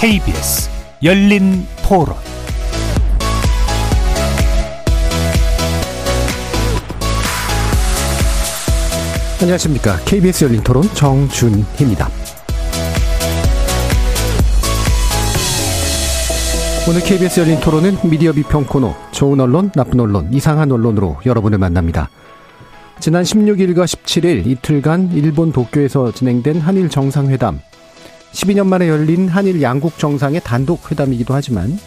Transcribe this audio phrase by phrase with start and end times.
[0.00, 0.70] KBS
[1.02, 2.16] 열린 토론
[9.42, 9.98] 안녕하십니까.
[10.06, 12.08] KBS 열린 토론 정준희입니다.
[16.88, 22.08] 오늘 KBS 열린 토론은 미디어 비평 코너 좋은 언론, 나쁜 언론, 이상한 언론으로 여러분을 만납니다.
[23.00, 27.60] 지난 16일과 17일 이틀간 일본 도쿄에서 진행된 한일 정상회담.
[28.32, 31.78] 12년 만에 열린 한일 양국 정상의 단독 회담이기도 하지만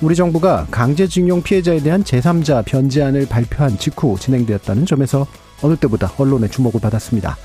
[0.00, 5.26] 우리 정부가 강제징용 피해자에 대한 제3자 변제안을 발표한 직후 진행되었다는 점에서
[5.62, 7.36] 어느 때보다 언론의 주목을 받았습니다.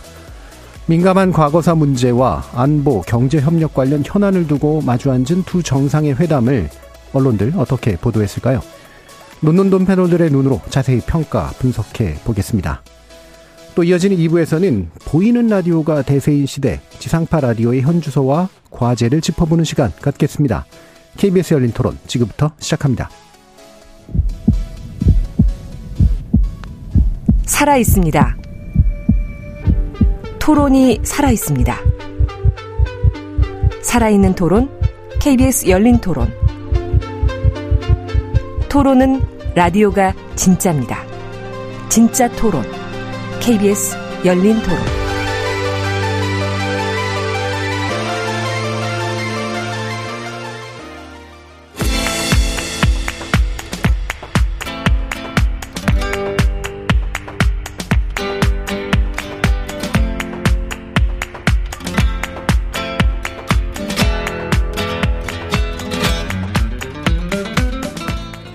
[0.87, 6.69] 민감한 과거사 문제와 안보, 경제 협력 관련 현안을 두고 마주 앉은 두 정상의 회담을
[7.13, 8.61] 언론들 어떻게 보도했을까요?
[9.41, 12.81] 논논돈 패널들의 눈으로 자세히 평가, 분석해 보겠습니다.
[13.77, 20.65] 또 이어지는 2부에서는 보이는 라디오가 대세인 시대 지상파 라디오의 현 주소와 과제를 짚어보는 시간 갖겠습니다.
[21.15, 23.07] KBS 열린 토론 지금부터 시작합니다.
[27.45, 28.37] 살아 있습니다.
[30.39, 31.77] 토론이 살아 있습니다.
[33.83, 34.71] 살아있는 토론,
[35.19, 36.33] KBS 열린 토론.
[38.69, 39.21] 토론은
[39.53, 40.97] 라디오가 진짜입니다.
[41.89, 42.63] 진짜 토론,
[43.39, 44.77] KBS 열린 토론.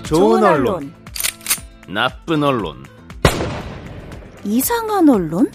[0.03, 0.93] 좋은 언론,
[1.87, 2.85] 나쁜 언론,
[4.45, 5.49] 이상한 언론?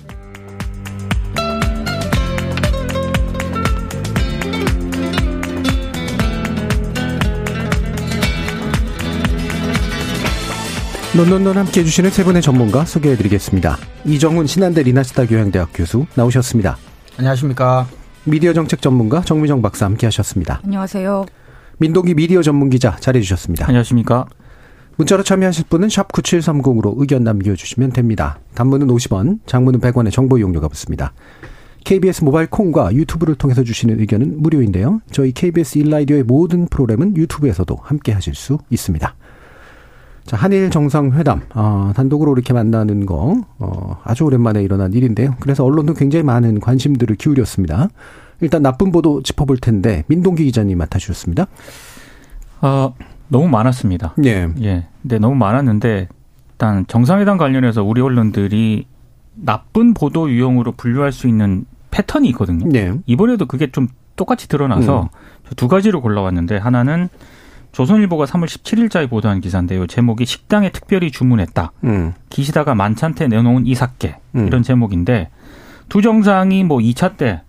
[11.14, 13.76] 논논논 함께 해주시는 세 분의 전문가 소개해드리겠습니다.
[14.06, 16.78] 이정훈 신한대 리나스타 교양대학 교수 나오셨습니다.
[17.18, 17.86] 안녕하십니까.
[18.24, 20.60] 미디어 정책 전문가 정미정 박사 함께 하셨습니다.
[20.64, 21.26] 안녕하세요.
[21.78, 23.66] 민동기 미디어 전문 기자 자리해 주셨습니다.
[23.66, 24.26] 안녕하십니까.
[24.98, 28.40] 문자로 참여하실 분은 샵 9730으로 의견 남겨주시면 됩니다.
[28.54, 31.12] 단문은 50원, 장문은 100원의 정보 이용료가 붙습니다.
[31.84, 35.00] KBS 모바일 콩과 유튜브를 통해서 주시는 의견은 무료인데요.
[35.12, 39.14] 저희 KBS 일라디오의 모든 프로그램은 유튜브에서도 함께 하실 수 있습니다.
[40.24, 45.36] 자, 한일 정상회담, 어, 단독으로 이렇게 만나는 거, 어, 아주 오랜만에 일어난 일인데요.
[45.38, 47.88] 그래서 언론도 굉장히 많은 관심들을 기울였습니다.
[48.40, 51.46] 일단 나쁜 보도 짚어볼 텐데, 민동기 기자님 맡아주셨습니다.
[52.62, 52.94] 어,
[53.28, 54.14] 너무 많았습니다.
[54.24, 54.48] 예.
[54.62, 54.86] 예.
[55.02, 56.08] 근데 너무 많았는데,
[56.52, 58.86] 일단 정상회담 관련해서 우리 언론들이
[59.34, 62.68] 나쁜 보도 유형으로 분류할 수 있는 패턴이 있거든요.
[62.74, 62.92] 예.
[63.06, 65.08] 이번에도 그게 좀 똑같이 드러나서 음.
[65.56, 67.08] 두 가지로 골라왔는데, 하나는
[67.72, 69.86] 조선일보가 3월 17일자에 보도한 기사인데요.
[69.86, 71.72] 제목이 식당에 특별히 주문했다.
[71.84, 72.14] 음.
[72.30, 74.46] 기시다가 만찬때 내놓은 이삭계 음.
[74.46, 75.28] 이런 제목인데
[75.90, 77.42] 두 정상이 뭐 2차 때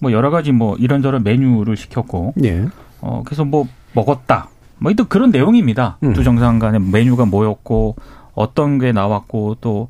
[0.00, 2.66] 뭐 여러 가지 뭐 이런저런 메뉴를 시켰고 예.
[3.00, 4.48] 어 그래서 뭐 먹었다.
[4.78, 5.98] 뭐 또 그런 내용입니다.
[6.02, 6.12] 음.
[6.12, 7.96] 두 정상 간의 메뉴가 뭐였고
[8.34, 9.88] 어떤 게 나왔고 또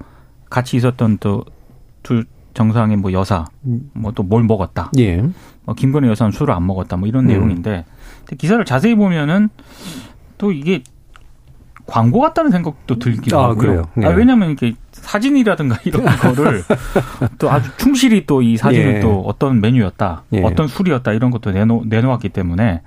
[0.51, 3.45] 같이 있었던 또두 정상의 뭐 여사
[3.93, 4.91] 뭐 또 뭘 먹었다.
[4.99, 5.23] 예.
[5.65, 6.97] 뭐 김건희 여사는 술을 안 먹었다.
[6.97, 7.29] 뭐 이런 음.
[7.29, 7.85] 내용인데
[8.39, 9.49] 기사를 자세히 보면은
[10.39, 10.83] 또 이게
[11.87, 13.57] 광고 같다는 생각도 들기도 아, 하고요.
[13.57, 13.83] 그래요?
[13.95, 14.07] 네.
[14.07, 16.63] 아, 왜냐하면 이게 사진이라든가 이런 거를
[17.39, 19.01] 또 아주 충실히 또 이 사진을 예.
[19.01, 20.43] 또 어떤 메뉴였다, 예.
[20.43, 22.83] 어떤 술이었다 이런 것도 내놓, 내놓았기 때문에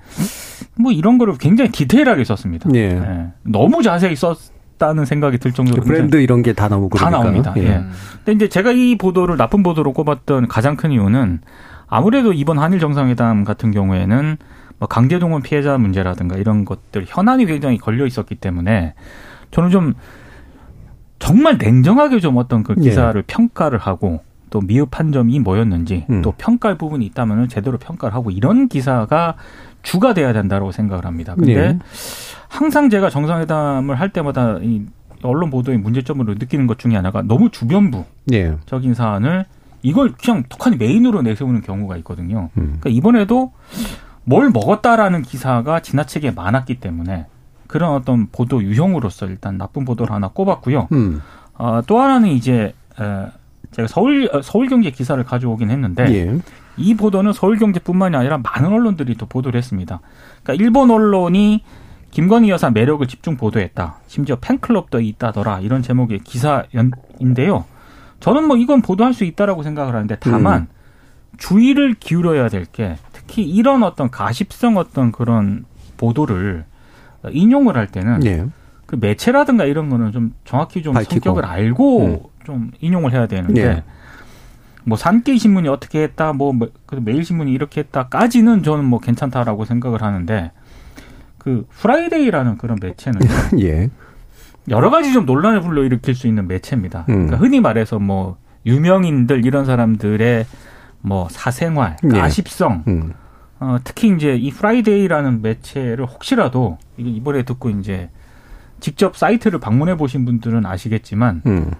[0.76, 2.70] 뭐 이런 거를 굉장히 디테일하게 썼습니다.
[2.74, 2.78] 예.
[2.80, 3.26] 예.
[3.42, 7.22] 너무 자세히 썼다는 생각이 들 정도로 브랜드 이런 게 다 나오고 다 그러니까.
[7.22, 7.54] 나옵니다.
[7.58, 7.84] 예.
[8.24, 11.40] 근데 이제 제가 이 보도를 나쁜 보도로 꼽았던 가장 큰 이유는
[11.88, 14.36] 아무래도 이번 한일 정상회담 같은 경우에는
[14.78, 18.94] 뭐 강제동원 피해자 문제라든가 이런 것들 현안이 굉장히 걸려 있었기 때문에
[19.50, 19.94] 저는 좀
[21.22, 22.82] 정말 냉정하게 좀 어떤 그 예.
[22.82, 26.20] 기사를 평가를 하고 또 미흡한 점이 뭐였는지 음.
[26.20, 29.36] 또 평가할 부분이 있다면 제대로 평가를 하고 이런 기사가
[29.84, 31.36] 주가 돼야 된다고 생각을 합니다.
[31.36, 31.78] 근데 예.
[32.48, 34.82] 항상 제가 정상회담을 할 때마다 이
[35.22, 38.94] 언론 보도의 문제점으로 느끼는 것 중에 하나가 너무 주변부적인 예.
[38.94, 39.46] 사안을
[39.82, 42.50] 이걸 그냥 독한 메인으로 내세우는 경우가 있거든요.
[42.58, 42.78] 음.
[42.80, 43.52] 그러니까 이번에도
[44.24, 47.26] 뭘 먹었다라는 기사가 지나치게 많았기 때문에
[47.72, 50.88] 그런 어떤 보도 유형으로서 일단 나쁜 보도를 하나 꼽았고요.
[50.92, 51.22] 음.
[51.54, 53.26] 어, 또 하나는 이제 에,
[53.70, 56.38] 제가 서울 어, 서울경제 기사를 가져오긴 했는데 예.
[56.76, 60.00] 이 보도는 서울경제뿐만이 아니라 많은 언론들이 또 보도를 했습니다.
[60.42, 61.62] 그러니까 일본 언론이
[62.10, 63.96] 김건희 여사 매력을 집중 보도했다.
[64.06, 65.60] 심지어 팬클럽도 있다더라.
[65.60, 67.64] 이런 제목의 기사인데요.
[68.20, 70.68] 저는 뭐 이건 보도할 수 있다라고 생각을 하는데 다만
[71.38, 75.64] 주의를 기울여야 될 게 특히 이런 어떤 가십성 어떤 그런
[75.96, 76.66] 보도를
[77.30, 78.46] 인용을 할 때는 예.
[78.86, 81.12] 그 매체라든가 이런 거는 좀 정확히 좀 밝히고.
[81.12, 82.18] 성격을 알고 음.
[82.44, 83.82] 좀 인용을 해야 되는데 예.
[84.84, 89.64] 뭐 산케이 신문이 어떻게 했다 뭐 뭐, 그 매일 신문이 이렇게 했다까지는 저는 뭐 괜찮다라고
[89.64, 90.50] 생각을 하는데
[91.38, 93.20] 그 프라이데이라는 그런 매체는
[93.60, 93.90] 예.
[94.68, 97.06] 여러 가지 좀 논란을 불러일으킬 수 있는 매체입니다.
[97.08, 97.26] 음.
[97.26, 100.46] 그러니까 흔히 말해서 뭐 유명인들 이런 사람들의
[101.00, 102.08] 뭐 사생활, 예.
[102.08, 103.12] 가십성, 음.
[103.62, 108.10] 어, 특히 이제 이 프라이데이라는 매체를 혹시라도 이번에 듣고 이제
[108.80, 111.70] 직접 사이트를 방문해 보신 분들은 아시겠지만 음.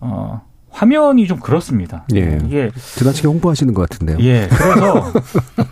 [0.00, 2.04] 어, 화면이 좀 그렇습니다.
[2.14, 2.38] 예.
[2.44, 4.18] 이게 지나치게 홍보하시는 것 같은데요.
[4.20, 5.12] 예, 그래서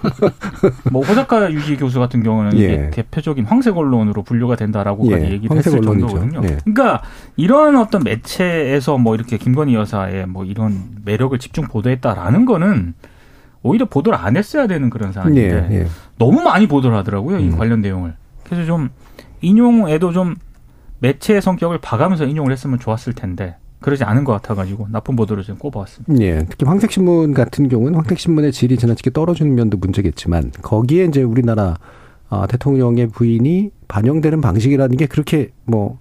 [0.91, 2.65] 뭐 호사카 유지 교수 같은 경우는 예.
[2.65, 6.09] 이게 대표적인 황색 언론으로 분류가 된다라고까지 예, 얘기를 했을 언론이죠.
[6.09, 6.49] 정도거든요.
[6.49, 6.57] 예.
[6.65, 7.03] 그러니까
[7.37, 12.95] 이런 어떤 매체에서 뭐 이렇게 김건희 여사의 뭐 이런 매력을 집중 보도했다라는 거는
[13.63, 15.81] 오히려 보도를 안 했어야 되는 그런 상황인데 예.
[15.81, 15.87] 예.
[16.19, 17.59] 너무 많이 보도를 하더라고요 이 음.
[17.59, 18.15] 관련 내용을.
[18.45, 18.91] 그래서 좀
[19.41, 20.35] 인용에도 좀
[20.99, 26.25] 매체의 성격을 봐가면서 인용을 했으면 좋았을 텐데 그러지 않은 것 같아가지고 나쁜 보도를 좀 꼽아왔습니다.
[26.25, 31.77] 예, 특히 황색신문 같은 경우는 황색신문의 질이 지나치게 떨어지는 면도 문제겠지만 거기에 이제 우리나라
[32.31, 35.99] 아, 대통령의 부인이 반영되는 방식이라는 게 그렇게 뭐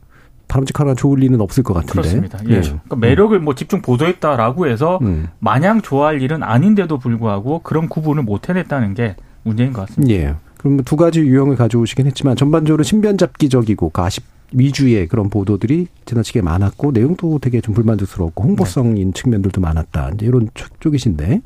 [0.55, 1.93] 바람직하거나 좋을 리는 없을 것 같은데.
[1.93, 2.39] 그렇습니다.
[2.49, 2.59] 예.
[2.61, 5.29] 그러니까 매력을 뭐 집중 보도했다라고 해서 음.
[5.39, 10.13] 마냥 좋아할 일은 아닌데도 불구하고 그런 구분을 못 해냈다는 게 문제인 것 같습니다.
[10.13, 10.35] 예.
[10.57, 17.39] 그럼 두 가지 유형을 가져오시긴 했지만 전반적으로 신변잡기적이고 가십 위주의 그런 보도들이 지나치게 많았고 내용도
[17.39, 20.11] 되게 좀 불만족스럽고 홍보성인 측면들도 많았다.
[20.15, 21.41] 이제 이런 쪽- 쪽이신데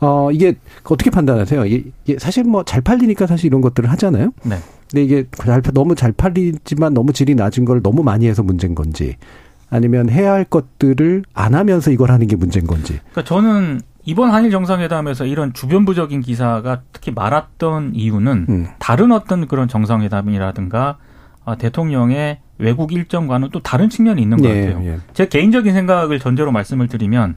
[0.00, 0.54] 어 이게
[0.84, 1.66] 어떻게 판단하세요?
[1.66, 4.32] 이게 사실 뭐 잘 팔리니까 사실 이런 것들을 하잖아요.
[4.44, 4.56] 네.
[4.90, 8.74] 근데 이게 잘 팔- 너무 잘 팔리지만 너무 질이 낮은 걸 너무 많이 해서 문제인
[8.74, 9.16] 건지
[9.70, 12.98] 아니면 해야 할 것들을 안 하면서 이걸 하는 게 문제인 건지.
[13.12, 18.66] 그러니까 저는 이번 한일 정상회담에서 이런 주변부적인 기사가 특히 많았던 이유는 음.
[18.78, 20.96] 다른 어떤 그런 정상회담이라든가
[21.44, 24.84] 아, 대통령의 외국 일정과는 또 다른 측면이 있는 것 예, 같아요.
[24.86, 24.98] 예.
[25.12, 27.36] 제 개인적인 생각을 전제로 말씀을 드리면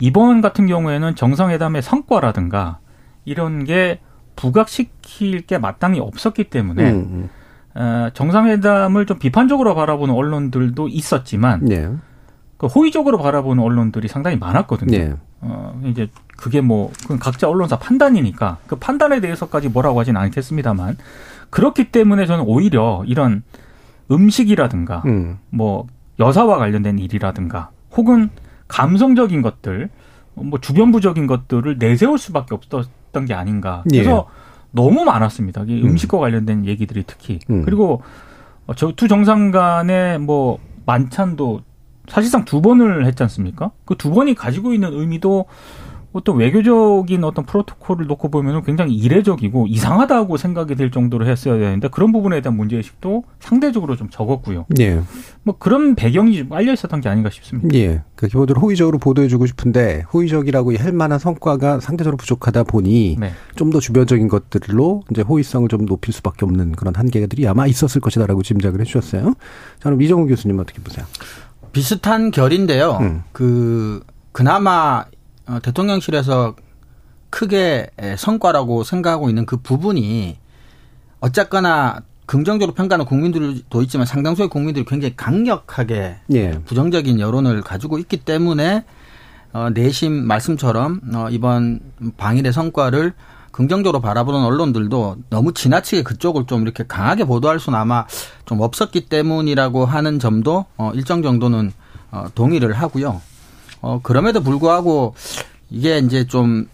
[0.00, 2.78] 이번 같은 경우에는 정상회담의 성과라든가
[3.24, 4.00] 이런 게
[4.36, 7.28] 부각시킬 게 마땅히 없었기 때문에 음,
[7.74, 11.72] 어, 정상회담을 좀 비판적으로 바라보는 언론들도 있었지만 음.
[11.72, 11.90] 예.
[12.56, 14.96] 그 호의적으로 바라보는 언론들이 상당히 많았거든요.
[14.96, 15.14] 예.
[15.40, 20.96] 어, 이제 그게 뭐, 그건 각자 언론사 판단이니까 그 판단에 대해서까지 뭐라고 하진 않겠습니다만
[21.50, 23.42] 그렇기 때문에 저는 오히려 이런
[24.10, 25.38] 음식이라든가 음.
[25.50, 25.86] 뭐
[26.18, 28.30] 여사와 관련된 일이라든가 혹은
[28.68, 29.90] 감성적인 것들
[30.34, 33.82] 뭐 주변부적인 것들을 내세울 수밖에 없었 던 게 아닌가.
[33.98, 34.26] 그래서
[34.72, 35.64] 너무 많았습니다.
[35.68, 37.62] 이 음식과 관련된 얘기들이 특히 음.
[37.64, 38.02] 그리고
[38.76, 41.60] 저 두 정상 간의 뭐 만찬도
[42.08, 43.70] 사실상 두 번을 했지 않습니까?
[43.84, 45.44] 그 두 번이 가지고 있는 의미도
[46.12, 52.12] 어떤 외교적인 어떤 프로토콜을 놓고 보면 굉장히 이례적이고 이상하다고 생각이 들 정도로 했어야 되는데 그런
[52.12, 54.66] 부분에 대한 문제의식도 상대적으로 좀 적었고요.
[54.78, 55.00] 예.
[55.42, 57.76] 뭐 그런 배경이 좀 깔려 있었던 게 아닌가 싶습니다.
[57.78, 58.02] 예.
[58.14, 63.32] 그 기본적으로 호의적으로 보도해주고 싶은데 호의적이라고 할 만한 성과가 상대적으로 부족하다 보니 네.
[63.56, 68.80] 좀더 주변적인 것들로 이제 호의성을 좀 높일 수밖에 없는 그런 한계들이 아마 있었을 것이다라고 짐작을
[68.80, 69.34] 해주셨어요.
[69.80, 71.06] 저는 이정훈 교수님 어떻게 보세요?
[71.72, 72.98] 비슷한 결인데요.
[73.00, 73.22] 음.
[73.32, 75.11] 그 그나마 어,
[75.62, 76.54] 대통령실에서
[77.30, 80.36] 크게 에, 성과라고 생각하고 있는 그 부분이
[81.20, 86.50] 어쨌거나 긍정적으로 평가하는 국민들도 있지만 상당수의 국민들이 굉장히 강력하게 예.
[86.64, 88.84] 부정적인 여론을 가지고 있기 때문에
[89.52, 91.80] 어, 내심 말씀처럼 어, 이번
[92.16, 93.12] 방일의 성과를
[93.50, 98.06] 긍정적으로 바라보는 언론들도 너무 지나치게 그쪽을 좀 이렇게 강하게 보도할 수는 아마
[98.46, 101.72] 좀 없었기 때문이라고 하는 점도 어, 일정 정도는
[102.10, 103.20] 어, 동의를 하고요.
[103.82, 105.14] 어, 그럼에도 불구하고
[105.70, 106.66] 이게 이제 좀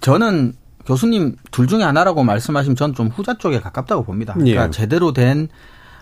[0.00, 0.52] 저는
[0.84, 4.34] 교수님 둘 중에 하나라고 말씀하시면 전좀 후자 쪽에 가깝다고 봅니다.
[4.34, 4.70] 그러니까 예.
[4.70, 5.48] 제대로 된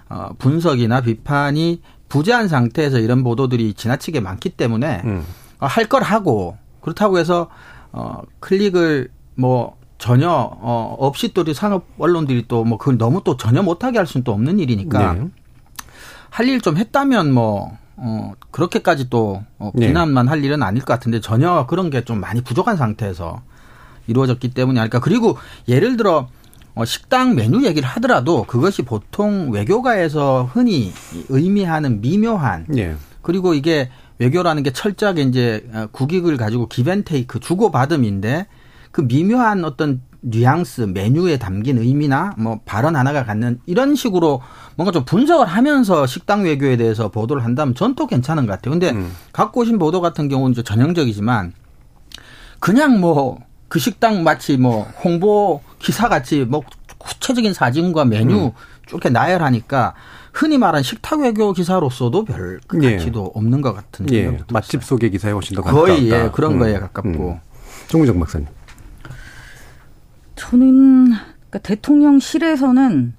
[0.08, 5.24] 어, 분석이나 비판이 부재한 상태에서 이런 보도들이 지나치게 많기 때문에 음.
[5.60, 7.48] 어, 할걸 하고 그렇다고 해서
[7.92, 13.62] 어 클릭을 뭐 전혀 어 없이 또 산업 언론들이 또 뭐 그걸 너무 또 전혀
[13.62, 15.28] 못하게 할 수는 또 없는 일이니까 네.
[16.30, 19.86] 할일 좀 했다면 뭐 어, 그렇게까지 또 어, 네.
[19.88, 23.42] 비난만 할 일은 아닐 것 같은데 전혀 그런 게 좀 많이 부족한 상태에서
[24.06, 25.00] 이루어졌기 때문이 아닐까.
[25.00, 26.28] 그리고 예를 들어
[26.74, 30.92] 어, 식당 메뉴 얘기를 하더라도 그것이 보통 외교가에서 흔히
[31.28, 32.96] 의미하는 미묘한 예.
[33.22, 38.46] 그리고 이게 외교라는 게 철저하게 이제 어, 국익을 가지고 기벤테이크 주고받음인데
[38.90, 44.40] 그 미묘한 어떤 뉘앙스 메뉴에 담긴 의미나 뭐 발언 하나가 갖는 이런 식으로
[44.76, 48.72] 뭔가 좀 분석을 하면서 식당 외교에 대해서 보도를 한다면 전 또 괜찮은 것 같아요.
[48.72, 48.92] 근데
[49.32, 51.52] 갖고 오신 보도 같은 경우는 이제 전형적이지만
[52.60, 53.38] 그냥 뭐
[53.68, 56.62] 그 식당 마치 뭐 홍보 기사 같이 뭐
[56.98, 58.50] 구체적인 사진과 메뉴 음.
[58.86, 59.94] 쭉 이렇게 나열하니까
[60.32, 62.96] 흔히 말하는 식탁 외교 기사로서도 별 예.
[62.96, 63.38] 가치도 예.
[63.38, 64.38] 없는 것 같은 예.
[64.52, 66.58] 맛집 소개 기사에 훨씬 더 거의 예, 그런 음.
[66.60, 67.30] 거에 가깝고.
[67.30, 67.40] 음.
[67.88, 68.46] 정무정 박사님.
[70.36, 71.12] 저는
[71.50, 73.14] 그러니까 대통령실에서는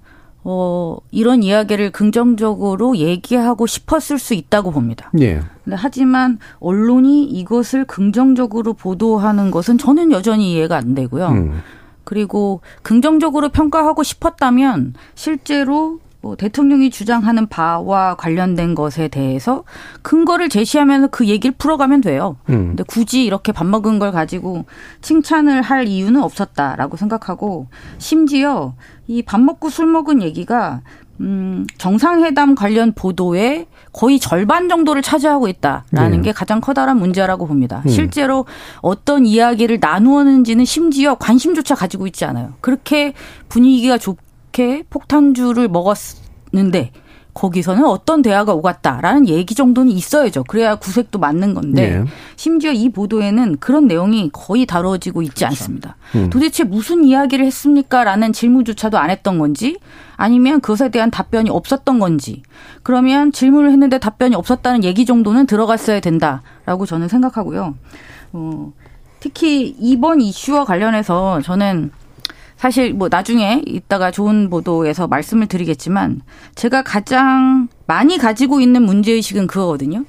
[0.48, 5.10] 어, 이런 이야기를 긍정적으로 얘기하고 싶었을 수 있다고 봅니다.
[5.20, 5.42] 예.
[5.64, 11.28] 근데 하지만 언론이 이것을 긍정적으로 보도하는 것은 저는 여전히 이해가 안 되고요.
[11.30, 11.62] 음.
[12.04, 19.64] 그리고 긍정적으로 평가하고 싶었다면 실제로 뭐 대통령이 주장하는 바와 관련된 것에 대해서
[20.02, 22.38] 근거를 제시하면서 그 얘기를 풀어가면 돼요.
[22.50, 22.70] 음.
[22.70, 24.66] 근데 굳이 이렇게 밥 먹은 걸 가지고
[25.02, 27.68] 칭찬을 할 이유는 없었다라고 생각하고
[28.00, 28.74] 심지어
[29.08, 30.82] 이 밥 먹고 술 먹은 얘기가
[31.22, 36.22] 음, 정상회담 관련 보도에 거의 절반 정도를 차지하고 있다라는 네.
[36.24, 37.84] 게 가장 커다란 문제라고 봅니다.
[37.86, 37.90] 음.
[37.90, 38.46] 실제로
[38.82, 42.54] 어떤 이야기를 나누었는지는 심지어 관심조차 가지고 있지 않아요.
[42.62, 43.14] 그렇게
[43.48, 44.18] 분위기가 좁
[44.56, 46.92] 이렇게 폭탄주를 먹었는데
[47.34, 50.46] 거기서는 어떤 대화가 오갔다라는 얘기 정도는 있어야죠.
[50.46, 52.06] 그래야 구색도 맞는 건데 네.
[52.38, 55.48] 심지어 이 보도에는 그런 내용이 거의 다뤄지고 있지 그렇죠.
[55.48, 55.98] 않습니다.
[56.16, 56.30] 음.
[56.30, 59.78] 도대체 무슨 이야기를 했습니까라는 질문조차도 안 했던 건지
[60.16, 62.42] 아니면 그것에 대한 답변이 없었던 건지
[62.84, 67.76] 그러면 질문을 했는데 답변이 없었다는 얘기 정도는 들어갔어야 된다라고 저는 생각하고요.
[68.32, 68.72] 어,
[69.20, 71.92] 특히 이번 이슈와 관련해서 저는
[72.58, 76.22] 사실 뭐 나중에 이따가 좋은 보도에서 말씀을 드리겠지만
[76.56, 80.06] 제가 가장 많이 가지고 있는 문제의식은 그거거든요.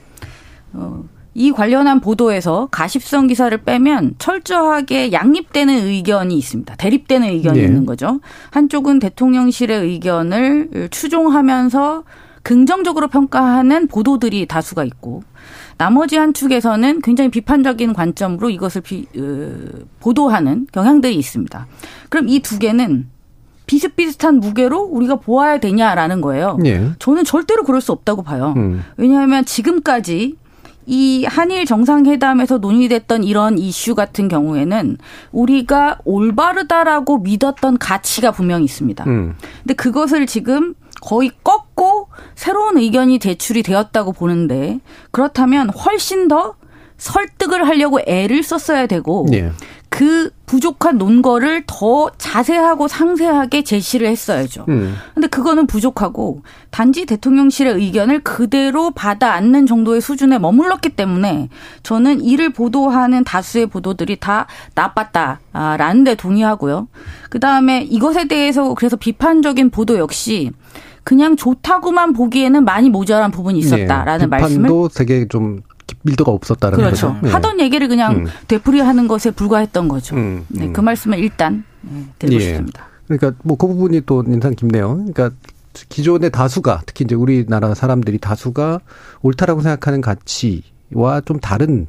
[0.72, 6.76] 어, 이 관련한 보도에서 가십성 기사를 빼면 철저하게 양립되는 의견이 있습니다.
[6.76, 7.66] 대립되는 의견이 네.
[7.66, 8.20] 있는 거죠.
[8.50, 12.04] 한쪽은 대통령실의 의견을 추종하면서
[12.42, 15.24] 긍정적으로 평가하는 보도들이 다수가 있고
[15.78, 21.66] 나머지 한 축에서는 굉장히 비판적인 관점으로 이것을 비, 으, 보도하는 경향들이 있습니다.
[22.08, 23.08] 그럼 이 두 개는
[23.66, 26.56] 비슷비슷한 무게로 우리가 보아야 되냐라는 거예요.
[26.64, 26.90] 예.
[27.00, 28.54] 저는 절대로 그럴 수 없다고 봐요.
[28.56, 28.82] 음.
[28.96, 30.36] 왜냐하면 지금까지
[30.86, 34.98] 이 한일 정상회담에서 논의됐던 이런 이슈 같은 경우에는
[35.32, 39.04] 우리가 올바르다라고 믿었던 가치가 분명히 있습니다.
[39.08, 39.34] 음.
[39.64, 46.54] 근데 그것을 지금 거의 꺾고 새로운 의견이 제출이 되었다고 보는데 그렇다면 훨씬 더
[46.98, 49.52] 설득을 하려고 애를 썼어야 되고 네.
[49.88, 54.66] 그 부족한 논거를 더 자세하고 상세하게 제시를 했어야죠.
[54.68, 54.94] 음.
[55.14, 61.48] 근데 그거는 부족하고 단지 대통령실의 의견을 그대로 받아 안는 정도의 수준에 머물렀기 때문에
[61.82, 66.88] 저는 이를 보도하는 다수의 보도들이 다 나빴다라는 데 동의하고요.
[67.30, 70.50] 그다음에 이것에 대해서 그래서 비판적인 보도 역시
[71.04, 75.62] 그냥 좋다고만 보기에는 많이 모자란 부분이 있었다라는 네, 말씀을 도 되게 좀
[76.02, 77.08] 밀도가 없었다는 그렇죠.
[77.08, 77.20] 거죠.
[77.22, 77.30] 네.
[77.30, 78.26] 하던 얘기를 그냥 음.
[78.48, 80.16] 되풀이하는 것에 불과했던 거죠.
[80.16, 80.58] 음, 음.
[80.58, 82.46] 네, 그 말씀을 일단 네, 드리고 예.
[82.46, 82.88] 싶습니다.
[83.06, 84.96] 그러니까 뭐 그 부분이 또 인상 깊네요.
[84.96, 85.30] 그러니까
[85.72, 88.80] 기존의 다수가 특히 이제 우리나라 사람들이 다수가
[89.22, 91.86] 옳다라고 생각하는 가치와 좀 다른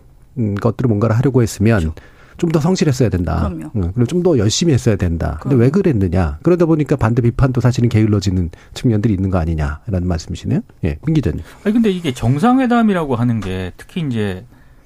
[0.61, 1.95] 것들을 뭔가를 하려고 했으면 그렇죠.
[2.37, 3.49] 좀 더 성실했어야 된다.
[3.49, 3.71] 그럼요.
[3.93, 5.37] 그리고 좀 더 열심히 했어야 된다.
[5.41, 5.49] 그럼요.
[5.49, 6.39] 근데 왜 그랬느냐?
[6.43, 10.61] 그러다 보니까 반대 비판도 사실은 게을러지는 측면들이 있는 거 아니냐라는 말씀이시네요.
[10.85, 11.41] 예, 민 기자님.
[11.63, 14.45] 아니 근데 이게 정상회담이라고 하는 게 특히 이제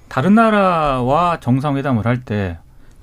[0.09, 2.57] 다른 나라와 정상회담을 할 때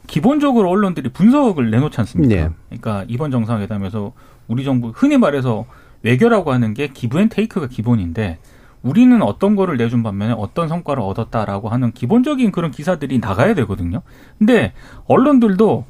[0.06, 2.34] 기본적으로 언론들이 분석을 내놓지 않습니까?
[2.34, 2.50] 네.
[2.68, 4.12] 그러니까 이번 정상회담에서
[4.46, 5.66] 우리 정부 흔히 말해서
[6.02, 8.38] 외교라고 하는 게 give and take가 기본인데
[8.82, 14.02] 우리는 어떤 거를 내준 반면에 어떤 성과를 얻었다라고 하는 기본적인 그런 기사들이 나가야 되거든요.
[14.38, 14.72] 근데
[15.06, 15.84] 언론들도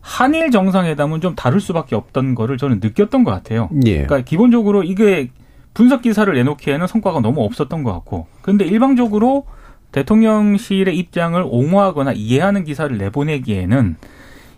[0.00, 3.68] 한일 정상회담은 좀 다를 수밖에 없던 거를 저는 느꼈던 것 같아요.
[3.84, 4.04] 예.
[4.04, 5.30] 그러니까 기본적으로 이게
[5.74, 9.44] 분석 기사를 내놓기에는 성과가 너무 없었던 것 같고, 근데 일방적으로
[9.92, 13.96] 대통령실의 입장을 옹호하거나 이해하는 기사를 내보내기에는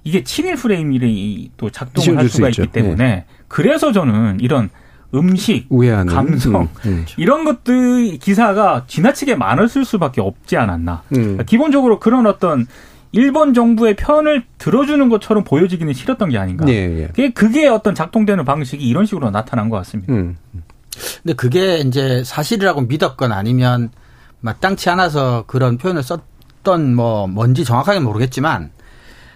[0.05, 3.25] 이게 친일 프레임이 또 작동을 할 수가 있기 때문에 예.
[3.49, 4.71] 그래서 저는 이런
[5.15, 6.13] 음식, 우회하는.
[6.13, 7.07] 감성 음, 음.
[7.17, 11.03] 이런 것들 기사가 지나치게 많았을 수밖에 없지 않았나.
[11.13, 11.15] 음.
[11.15, 12.67] 그러니까 기본적으로 그런 어떤
[13.13, 16.65] 일본 정부의 편을 들어주는 것처럼 보여지기는 싫었던 게 아닌가.
[16.69, 17.31] 예, 예.
[17.31, 20.13] 그게 어떤 작동되는 방식이 이런 식으로 나타난 것 같습니다.
[20.13, 20.37] 음.
[21.23, 23.91] 근데 그게 이제 사실이라고 믿었건 아니면
[24.41, 28.71] 마땅치 않아서 그런 표현을 썼던 뭐 뭔지 정확하게 모르겠지만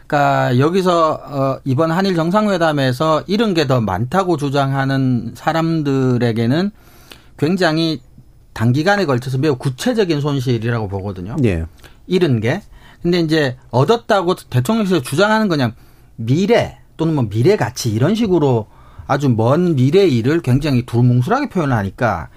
[0.07, 6.71] 그러니까 여기서 어 이번 한일 정상회담에서 이런 게 더 많다고 주장하는 사람들에게는
[7.39, 8.01] 굉장히
[8.53, 11.37] 단기간에 걸쳐서 매우 구체적인 손실이라고 보거든요.
[11.45, 11.65] 예.
[12.07, 12.63] 잃은 게.
[13.03, 15.73] 근데 이제 얻었다고 대통령실에서 주장하는 거냐
[16.17, 18.67] 미래 또는 뭐 미래 가치 이런 식으로
[19.07, 22.29] 아주 먼 미래 일을 굉장히 두루뭉술하게 표현을 하니까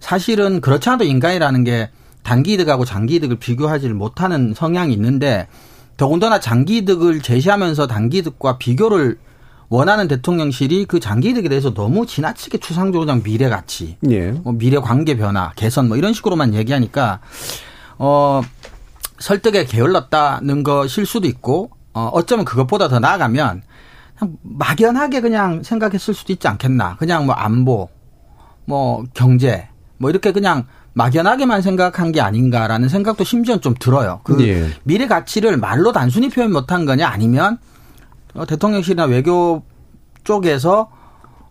[0.00, 1.90] 사실은 그렇지 않아도 인간이라는 게
[2.22, 5.48] 단기 이득하고 장기 이득을 비교하지를 못하는 성향이 있는데
[5.96, 9.18] 더군다나 장기이득을 제시하면서 단기이득과 비교를
[9.68, 14.32] 원하는 대통령실이 그 장기이득에 대해서 너무 지나치게 추상적으로 미래 가치, 예.
[14.32, 17.20] 뭐 미래 관계 변화, 개선 뭐 이런 식으로만 얘기하니까
[17.98, 18.42] 어
[19.18, 23.62] 설득에 게을렀다는 것일 수도 있고 어 어쩌면 그것보다 더 나아가면
[24.18, 26.96] 그냥 막연하게 그냥 생각했을 수도 있지 않겠나.
[26.96, 27.88] 그냥 뭐 안보,
[28.64, 34.20] 뭐 경제, 뭐 이렇게 그냥 막연하게만 생각한 게 아닌가라는 생각도 심지어 좀 들어요.
[34.24, 34.68] 그 예.
[34.84, 37.58] 미래 가치를 말로 단순히 표현 못한 거냐 아니면
[38.34, 39.62] 어, 대통령실이나 외교
[40.22, 40.90] 쪽에서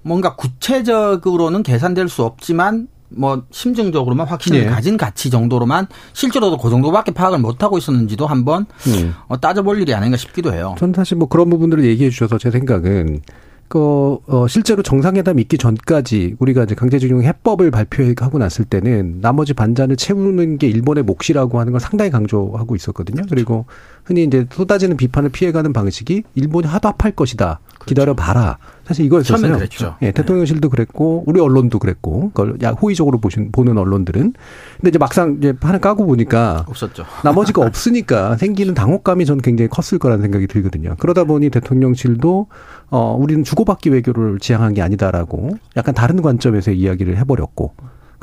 [0.02, 4.66] 뭔가 구체적으로는 계산될 수 없지만 뭐 심증적으로만 확신을 예.
[4.66, 9.14] 가진 가치 정도로만 실제로도 그 정도밖에 파악을 못 하고 있었는지도 한번 음.
[9.28, 10.76] 어, 따져볼 일이 아닌가 싶기도 해요.
[10.80, 13.22] 전 사실 뭐 그런 부분들을 얘기해 주셔서 제 생각은
[13.68, 19.96] 그, 어, 실제로 정상회담 있기 전까지 우리가 이제 강제징용 해법을 발표하고 났을 때는 나머지 반잔을
[19.96, 23.24] 채우는 게 일본의 몫이라고 하는 걸 상당히 강조하고 있었거든요.
[23.24, 23.30] 그렇죠.
[23.30, 23.66] 그리고
[24.04, 27.60] 흔히 이제 쏟아지는 비판을 피해가는 방식이 일본이 하도합할 것이다.
[27.64, 27.86] 그렇죠.
[27.86, 28.58] 기다려 봐라.
[28.86, 29.56] 사실 이거였었어요.
[29.56, 29.96] 그랬죠.
[30.02, 34.34] 예, 대통령실도 그랬고 우리 언론도 그랬고 그걸 야 호의적으로 보신 보는 언론들은
[34.78, 37.06] 근데 이제 막상 이제 판을 까고 보니까 없었죠.
[37.24, 40.96] 나머지가 없으니까 생기는 당혹감이 저는 굉장히 컸을 거라는 생각이 들거든요.
[41.00, 42.48] 그러다 보니 대통령실도
[42.90, 47.74] 어 우리는 주고받기 외교를 지향한 게 아니다라고 약간 다른 관점에서 이야기를 해버렸고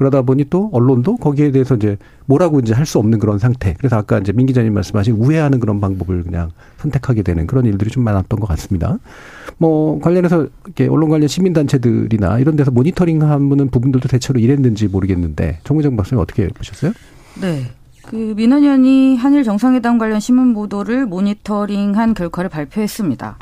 [0.00, 3.74] 그러다 보니 또 언론도 거기에 대해서 이제 뭐라고 이제 할 수 없는 그런 상태.
[3.76, 8.02] 그래서 아까 이제 민 기자님 말씀하신 우회하는 그런 방법을 그냥 선택하게 되는 그런 일들이 좀
[8.02, 8.98] 많았던 것 같습니다.
[9.58, 15.96] 뭐 관련해서 이렇게 언론 관련 시민단체들이나 이런 데서 모니터링 하는 부분들도 대체로 이랬는지 모르겠는데 정무정
[15.98, 16.92] 박사님 어떻게 보셨어요?
[17.42, 17.64] 네.
[18.06, 23.36] 그 민원연이 한일 정상회담 관련 신문 보도를 모니터링한 결과를 발표했습니다.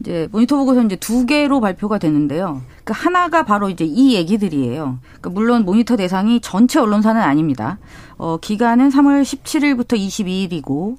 [0.00, 2.62] 이제 모니터 보고서 이제 두 개로 발표가 되는데요.
[2.84, 4.98] 그 하나가 바로 이제 이 얘기들이에요.
[5.20, 7.78] 그 물론 모니터 대상이 전체 언론사는 아닙니다.
[8.16, 10.96] 어, 기간은 3월 17일부터 22일이고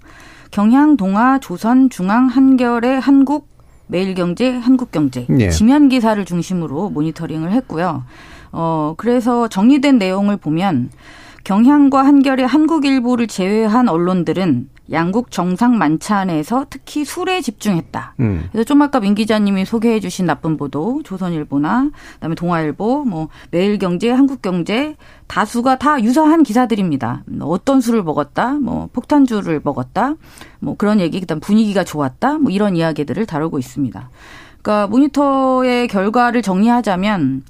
[0.51, 3.47] 경향, 동아, 조선, 중앙, 한겨레, 한국,
[3.87, 5.49] 매일경제, 한국경제 네.
[5.49, 8.03] 지면 기사를 중심으로 모니터링을 했고요.
[8.51, 10.89] 어, 그래서 정리된 내용을 보면
[11.43, 18.15] 경향과 한겨레, 한국일보를 제외한 언론들은 양국 정상 만찬에서 특히 술에 집중했다.
[18.19, 18.47] 음.
[18.51, 24.95] 그래서 좀 아까 민 기자님이 소개해 주신 나쁜 보도, 조선일보나 그다음에 동아일보, 뭐 매일경제, 한국경제
[25.27, 27.23] 다수가 다 유사한 기사들입니다.
[27.41, 30.15] 어떤 술을 먹었다, 뭐 폭탄주를 먹었다,
[30.59, 34.09] 뭐 그런 얘기, 그다음 분위기가 좋았다, 뭐 이런 이야기들을 다루고 있습니다.
[34.61, 37.43] 그러니까 모니터의 결과를 정리하자면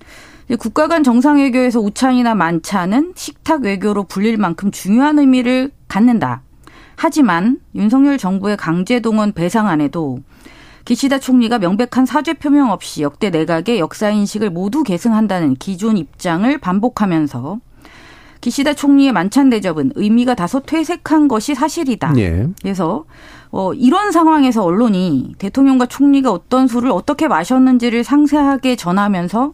[0.59, 6.41] 국가 간 정상외교에서 우찬이나 만찬은 식탁 외교로 불릴 만큼 중요한 의미를 갖는다.
[7.01, 10.19] 하지만 윤석열 정부의 강제 동원 배상안에도
[10.83, 17.59] 기시다 총리가 명백한 사죄 표명 없이 역대 내각의 역사 인식을 모두 계승한다는 기존 입장을 반복하면서
[18.41, 22.15] 기시다 총리의 만찬 대접은 의미가 다소 퇴색한 것이 사실이다.
[22.17, 22.49] 예.
[22.61, 23.05] 그래서
[23.49, 29.53] 어, 이런 상황에서 언론이 대통령과 총리가 어떤 술을 어떻게 마셨는지를 상세하게 전하면서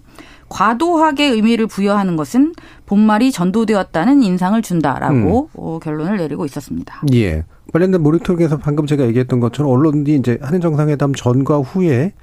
[0.50, 2.54] 과도하게 의미를 부여하는 것은
[2.86, 5.60] 본말이 전도되었다는 인상을 준다라고 음.
[5.60, 7.02] 어, 결론을 내리고 있었습니다.
[7.14, 7.44] 예.
[7.74, 12.14] 관련된 모니터링에서 방금 제가 얘기했던 것처럼 언론이 이제 한일 정상회담 전과 후에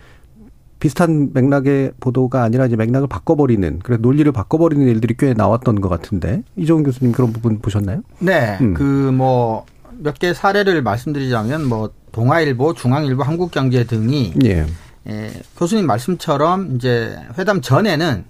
[0.79, 6.43] 비슷한 맥락의 보도가 아니라 이제 맥락을 바꿔버리는 그래 논리를 바꿔버리는 일들이 꽤 나왔던 것 같은데
[6.57, 8.03] 이종훈 교수님 그런 부분 보셨나요?
[8.19, 8.75] 네, 음.
[8.75, 9.65] 그뭐
[9.99, 14.67] 몇 개 사례를 말씀드리자면 뭐 동아일보, 중앙일보, 한국경제 등이 예.
[15.09, 18.25] 예, 교수님 말씀처럼 이제 회담 전에는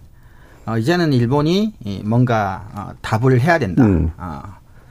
[0.64, 3.84] 어, 이제는 일본이 뭔가 어, 답을 해야 된다.
[3.84, 4.10] 음.
[4.16, 4.42] 어,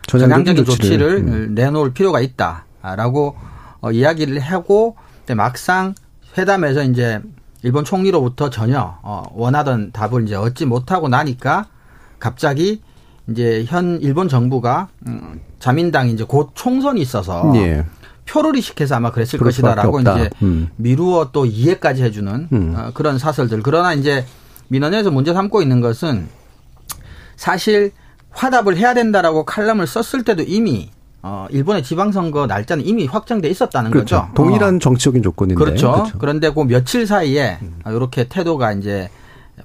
[0.08, 1.56] 전향적인 조치를, 음.
[1.56, 3.36] 내놓을 필요가 있다라고
[3.82, 4.96] 어, 이야기를 하고
[5.36, 5.96] 막상
[6.38, 7.22] 회담에서 이제
[7.63, 11.67] 일본 총리로부터 전혀 어, 원하던 답을 이제 얻지 못하고 나니까
[12.20, 12.82] 갑자기
[13.30, 17.86] 이제 현 일본 정부가 음, 자민당이 이제 곧 총선이 있어서 예.
[18.32, 20.70] 표를 이식해서 아마 그랬을 것이다라고 이제 음.
[20.78, 22.76] 미루어 또 이해까지 해주는 음.
[22.78, 23.62] 어, 그런 사설들.
[23.62, 24.26] 그러나 이제
[24.70, 26.30] 민원에서 문제 삼고 있는 것은
[27.36, 27.91] 사실
[28.30, 30.91] 화답을 해야 된다라고 칼럼을 썼을 때도 이미
[31.22, 34.22] 어, 일본의 지방선거 날짜는 이미 확정돼 있었다는 그렇죠.
[34.22, 34.32] 거죠.
[34.34, 34.80] 동일한 어.
[34.80, 35.62] 정치적인 조건인데.
[35.62, 35.91] 그렇죠.
[35.91, 36.17] 그렇죠.
[36.17, 37.82] 그런데 그 며칠 사이에 음.
[37.86, 39.10] 이렇게 태도가 이제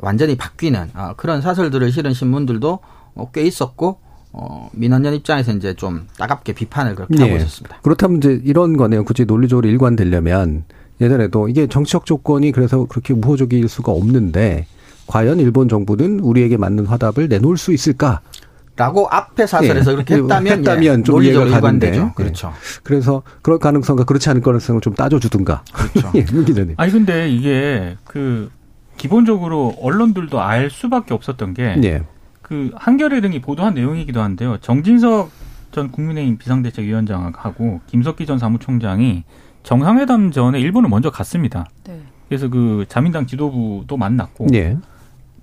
[0.00, 2.80] 완전히 바뀌는 어, 그런 사설들을 실은 신문들도
[3.14, 4.00] 어, 꽤 있었고
[4.38, 7.22] 어, 민원연 입장에서 이제 좀 따갑게 비판을 그렇게 네.
[7.22, 7.78] 하고 있었습니다.
[7.82, 9.04] 그렇다면 이제 이런 거네요.
[9.04, 10.64] 굳이 논리적으로 일관되려면
[11.00, 14.66] 예전에도 이게 정치적 조건이 그래서 그렇게 우호적일 수가 없는데
[15.06, 18.20] 과연 일본 정부는 우리에게 맞는 화답을 내놓을 수 있을까?
[18.76, 19.96] 라고 앞에 사설에서 네.
[19.96, 21.02] 그렇게 했다면, 했다면 예.
[21.02, 22.12] 좀 이해가 가는데 네.
[22.14, 22.52] 그렇죠.
[22.82, 25.64] 그래서 그럴 가능성과 그렇지 않을 가능성을 좀 따져주든가.
[25.72, 26.12] 그렇죠.
[26.14, 26.74] 예, 기자님.
[26.76, 28.50] 아니 근데 이게 그
[28.98, 32.02] 기본적으로 언론들도 알 수밖에 없었던 게 네.
[32.46, 34.56] 그 한겨레 등이 보도한 내용이기도 한데요.
[34.58, 35.32] 정진석
[35.72, 39.24] 전 국민의힘 비상대책위원장하고 김석기 전 사무총장이
[39.64, 41.66] 정상회담 전에 일본을 먼저 갔습니다.
[41.82, 42.00] 네.
[42.28, 44.78] 그래서 그 자민당 지도부도 만났고 네.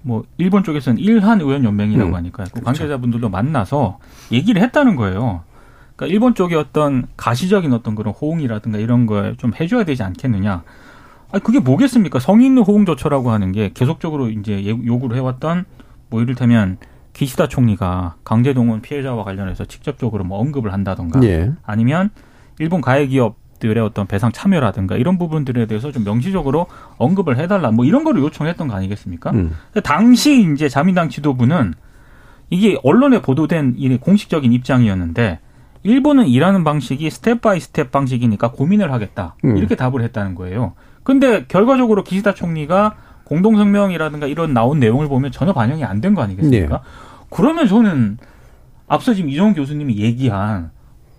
[0.01, 2.15] 뭐 일본 쪽에서는 일한 의원 연맹이라고 음.
[2.15, 2.65] 하니까 그 그렇죠.
[2.67, 3.99] 관계자분들도 만나서
[4.31, 5.41] 얘기를 했다는 거예요.
[5.97, 10.63] 그러니까 일본 쪽의 어떤 가시적인 어떤 그런 호응이라든가 이런 걸 좀 해줘야 되지 않겠느냐.
[11.33, 12.19] 아 그게 뭐겠습니까?
[12.19, 15.65] 성의 있는 호응 조처라고 하는 게 계속적으로 이제 요구를 해왔던
[16.09, 16.77] 뭐 이를테면
[17.13, 21.51] 기시다 총리가 강제동원 피해자와 관련해서 직접적으로 뭐 언급을 한다던가 예.
[21.63, 22.09] 아니면
[22.59, 28.03] 일본 가해 기업들의 어떤 배상 참여라든가 이런 부분들에 대해서 좀 명시적으로 언급을 해달라 뭐 이런
[28.03, 29.31] 거를 요청했던 거 아니겠습니까?
[29.31, 29.55] 음.
[29.83, 31.73] 당시 이제 자민당 지도부는
[32.49, 35.39] 이게 언론에 보도된 이 공식적인 입장이었는데
[35.83, 39.57] 일본은 일하는 방식이 step by step 방식이니까 고민을 하겠다 음.
[39.57, 40.73] 이렇게 답을 했다는 거예요.
[41.03, 42.95] 근데 결과적으로 기시다 총리가
[43.25, 46.75] 공동성명이라든가 이런 나온 내용을 보면 전혀 반영이 안 된 거 아니겠습니까?
[46.77, 46.83] 네.
[47.29, 48.17] 그러면 저는
[48.87, 50.71] 앞서 지금 이종훈 교수님이 얘기한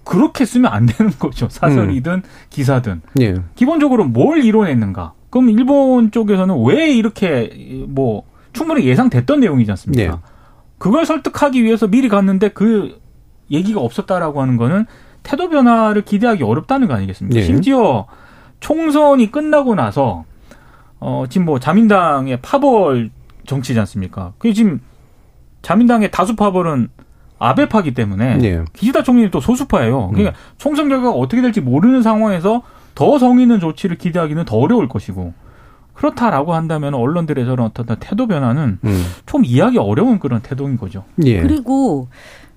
[0.04, 1.48] 그렇게 쓰면 안 되는 거죠.
[1.48, 2.22] 사설이든 음.
[2.50, 3.00] 기사든.
[3.14, 3.34] 네.
[3.54, 5.14] 기본적으로 뭘 이뤄냈는가?
[5.30, 10.14] 그럼 일본 쪽에서는 왜 이렇게 뭐 충분히 예상됐던 내용이지 않습니까?
[10.14, 10.18] 네.
[10.78, 13.00] 그걸 설득하기 위해서 미리 갔는데 그
[13.50, 14.84] 얘기가 없었다라고 하는 거는
[15.22, 17.40] 태도 변화를 기대하기 어렵다는 거 아니겠습니까?
[17.40, 17.46] 네.
[17.46, 18.06] 심지어
[18.60, 20.24] 총선이 끝나고 나서
[21.06, 23.10] 어, 지금 뭐 자민당의 파벌
[23.46, 24.32] 정치지 않습니까?
[24.38, 24.80] 그 지금
[25.60, 26.88] 자민당의 다수 파벌은
[27.38, 28.64] 아베파기 때문에 네.
[28.72, 30.08] 기시다 총리는 또 소수파예요.
[30.08, 30.34] 그러니까 음.
[30.56, 32.62] 총선 결과가 어떻게 될지 모르는 상황에서
[32.94, 35.34] 더 성의 있는 조치를 기대하기는 더 어려울 것이고
[35.92, 39.04] 그렇다라고 한다면 언론들의 저런 어떤 태도 변화는 음.
[39.26, 41.04] 좀 이해하기 어려운 그런 태도인 거죠.
[41.24, 41.42] 예.
[41.42, 42.08] 그리고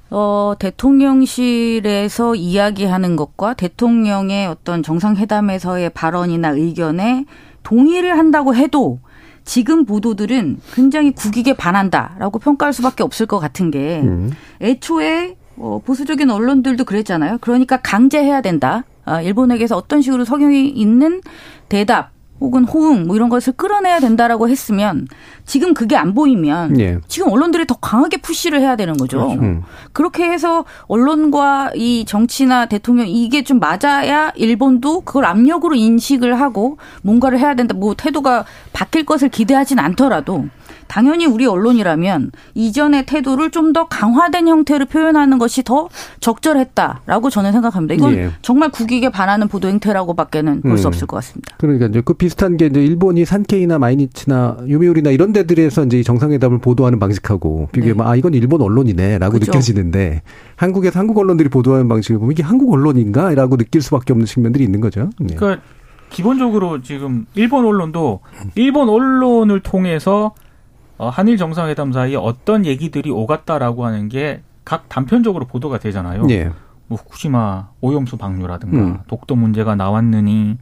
[0.09, 7.25] 어, 대통령실에서 이야기하는 것과 대통령의 어떤 정상회담에서의 발언이나 의견에
[7.63, 8.99] 동의를 한다고 해도
[9.43, 14.31] 지금 보도들은 굉장히 국익에 반한다라고 평가할 수밖에 없을 것 같은 게 음.
[14.61, 17.37] 애초에 어, 보수적인 언론들도 그랬잖아요.
[17.41, 18.83] 그러니까 강제해야 된다.
[19.05, 21.21] 아, 일본에게서 어떤 식으로 석용이 있는
[21.69, 25.07] 대답 혹은 호응 뭐 이런 것을 끌어내야 된다라고 했으면
[25.45, 26.99] 지금 그게 안 보이면 예.
[27.07, 29.27] 지금 언론들이 더 강하게 푸시를 해야 되는 거죠.
[29.27, 29.41] 그렇죠.
[29.41, 29.63] 음.
[29.93, 37.39] 그렇게 해서 언론과 이 정치나 대통령 이게 좀 맞아야 일본도 그걸 압력으로 인식을 하고 뭔가를
[37.39, 37.73] 해야 된다.
[37.73, 40.45] 뭐 태도가 바뀔 것을 기대하진 않더라도
[40.87, 45.89] 당연히 우리 언론이라면 이전의 태도를 좀 더 강화된 형태로 표현하는 것이 더
[46.21, 47.93] 적절했다라고 저는 생각합니다.
[47.95, 48.29] 이건 예.
[48.41, 50.87] 정말 국익에 반하는 보도 행태라고밖에는 볼수 음.
[50.87, 51.55] 없을 것 같습니다.
[51.59, 56.99] 그러니까 이제 그 비슷한 게 이제 일본이 산케이나 마이니치나 유미우리나 이런 데들에서 이제 정상회담을 보도하는
[56.99, 58.11] 방식하고 비교해면 네.
[58.11, 59.51] 아 이건 일본 언론이네라고 그렇죠.
[59.51, 60.21] 느껴지는데
[60.55, 65.09] 한국에서 한국 언론들이 보도하는 방식을 보면 이게 한국 언론인가라고 느낄 수밖에 없는 측면들이 있는 거죠.
[65.19, 65.35] 네.
[65.35, 65.61] 그러니까
[66.09, 68.21] 기본적으로 지금 일본 언론도
[68.55, 70.33] 일본 언론을 통해서
[70.97, 76.25] 어, 한일 정상회담 사이에 어떤 얘기들이 오갔다라고 하는 게 각 단편적으로 보도가 되잖아요.
[76.25, 76.51] 네.
[76.87, 78.97] 뭐 후쿠시마 오염수 방류라든가 음.
[79.07, 80.57] 독도 문제가 나왔느니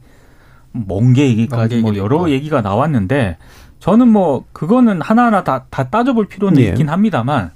[0.70, 2.30] 멍게 얘기까지 뭐 여러 있고.
[2.30, 3.36] 얘기가 나왔는데
[3.80, 6.68] 저는 뭐 그거는 하나하나 다, 다 따져볼 필요는 네.
[6.68, 7.50] 있긴 합니다만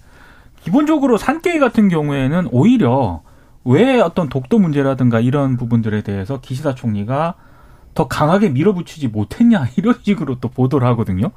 [0.64, 3.22] 기본적으로 산케이 같은 경우에는 오히려
[3.64, 7.34] 왜 어떤 독도 문제라든가 이런 부분들에 대해서 기시다 총리가
[7.94, 11.30] 더 강하게 밀어붙이지 못했냐 이런 식으로 또 보도를 하거든요.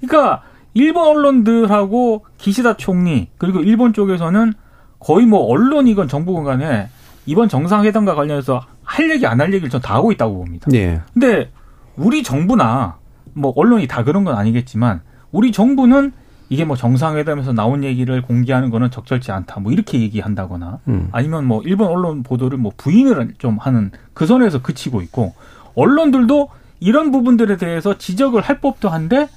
[0.00, 0.44] 그러니까
[0.76, 4.52] 일본 언론들하고 기시다 총리 그리고 일본 쪽에서는
[4.98, 6.88] 거의 뭐 언론이건 정부건 간에
[7.24, 10.66] 이번 정상회담과 관련해서 할 얘기 안 할 얘기를 전 다 하고 있다고 봅니다.
[10.70, 11.00] 네.
[11.14, 11.50] 근데
[11.96, 12.98] 우리 정부나
[13.32, 15.00] 뭐 언론이 다 그런 건 아니겠지만
[15.32, 16.12] 우리 정부는
[16.50, 19.60] 이게 뭐 정상회담에서 나온 얘기를 공개하는 거는 적절치 않다.
[19.60, 21.08] 뭐 이렇게 얘기한다거나 음.
[21.10, 25.34] 아니면 뭐 일본 언론 보도를 뭐 부인을 좀 하는 그 선에서 그치고 있고
[25.74, 26.48] 언론들도
[26.80, 29.28] 이런 부분들에 대해서 지적을 할 법도 한데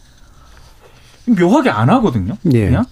[1.29, 2.37] 묘하게 안 하거든요.
[2.53, 2.65] 예.
[2.65, 2.85] 그냥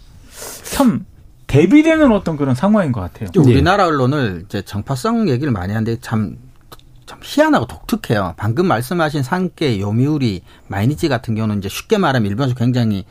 [0.63, 1.05] 참
[1.47, 3.29] 대비되는 어떤 그런 상황인 것 같아요.
[3.37, 3.87] 우리나라 예.
[3.87, 6.37] 언론을 이제 정파성 얘기를 많이 하는데 참,
[7.05, 8.33] 참 희한하고 독특해요.
[8.37, 13.05] 방금 말씀하신 산케, 요미우리, 마이니치 같은 경우는 이제 쉽게 말하면 일본에서 굉장히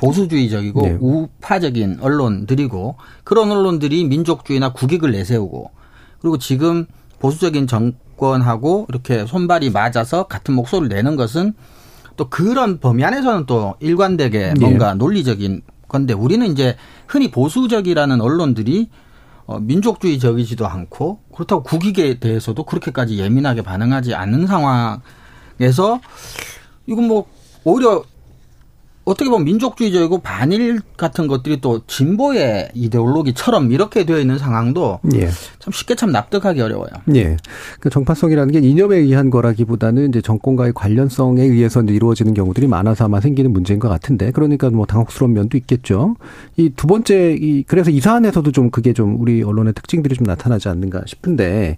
[0.00, 0.96] 보수주의적이고 네.
[1.00, 5.70] 우파적인 언론들이고 그런 언론들이 민족주의나 국익을 내세우고
[6.20, 6.86] 그리고 지금
[7.18, 11.54] 보수적인 정권하고 이렇게 손발이 맞아서 같은 목소리를 내는 것은
[12.16, 14.60] 또 그런 범위 안에서는 또 일관되게 네.
[14.60, 14.98] 뭔가 네.
[14.98, 18.88] 논리적인 건데 우리는 이제 흔히 보수적이라는 언론들이
[19.46, 26.00] 어, 민족주의적이지도 않고 그렇다고 국익에 대해서도 그렇게까지 예민하게 반응하지 않는 상황에서
[26.86, 27.26] 이건 뭐
[27.64, 28.02] 오히려
[29.04, 35.28] 어떻게 보면 민족주의적이고 반일 같은 것들이 또 진보의 이데올로기처럼 이렇게 되어 있는 상황도 예.
[35.58, 36.90] 참 쉽게 참 납득하기 어려워요.
[37.14, 37.36] 예.
[37.80, 43.20] 그 정파성이라는 게 이념에 의한 거라기보다는 이제 정권과의 관련성에 의해서 이제 이루어지는 경우들이 많아서 아마
[43.20, 46.16] 생기는 문제인 것 같은데 그러니까 뭐 당혹스러운 면도 있겠죠.
[46.56, 50.68] 이 두 번째 이 그래서 이 사안에서도 좀 그게 좀 우리 언론의 특징들이 좀 나타나지
[50.68, 51.76] 않는가 싶은데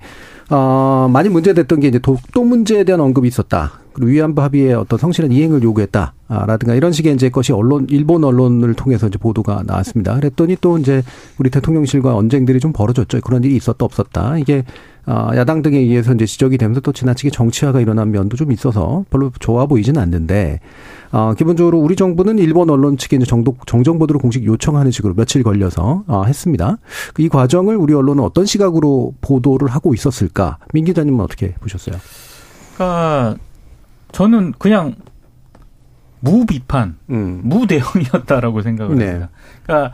[0.51, 3.84] 어 많이 문제됐던 게 이제 독도 문제에 대한 언급이 있었다.
[3.95, 9.07] 그리고 위안부 합의의 어떤 성실한 이행을 요구했다라든가 이런 식의 이제 것이 언론 일본 언론을 통해서
[9.07, 10.15] 이제 보도가 나왔습니다.
[10.17, 11.03] 그랬더니 또 이제
[11.39, 13.21] 우리 대통령실과 언쟁들이 좀 벌어졌죠.
[13.21, 14.39] 그런 일이 있었다 없었다.
[14.39, 14.65] 이게
[15.07, 19.31] 어, 야당 등에 의해서 이제 지적이 되면서 또 지나치게 정치화가 일어난 면도 좀 있어서 별로
[19.39, 20.61] 좋아 보이지는 않는데
[21.13, 25.43] 어, 기본적으로 우리 정부는 일본 언론 측에 이제 정독 정정 보도를 공식 요청하는 식으로 며칠
[25.43, 26.79] 걸려서 어, 했습니다.
[27.19, 30.59] 이 과정을 우리 언론은 어떤 시각으로 보도를 하고 있었을까?
[30.73, 31.97] 민 기자님은 어떻게 보셨어요?
[32.75, 33.37] 그러니까
[34.15, 34.95] 저는 그냥
[36.21, 37.41] 무비판, 음.
[37.45, 39.07] 무대응이었다라고 생각을 네.
[39.07, 39.29] 합니다.
[39.65, 39.93] 그러니까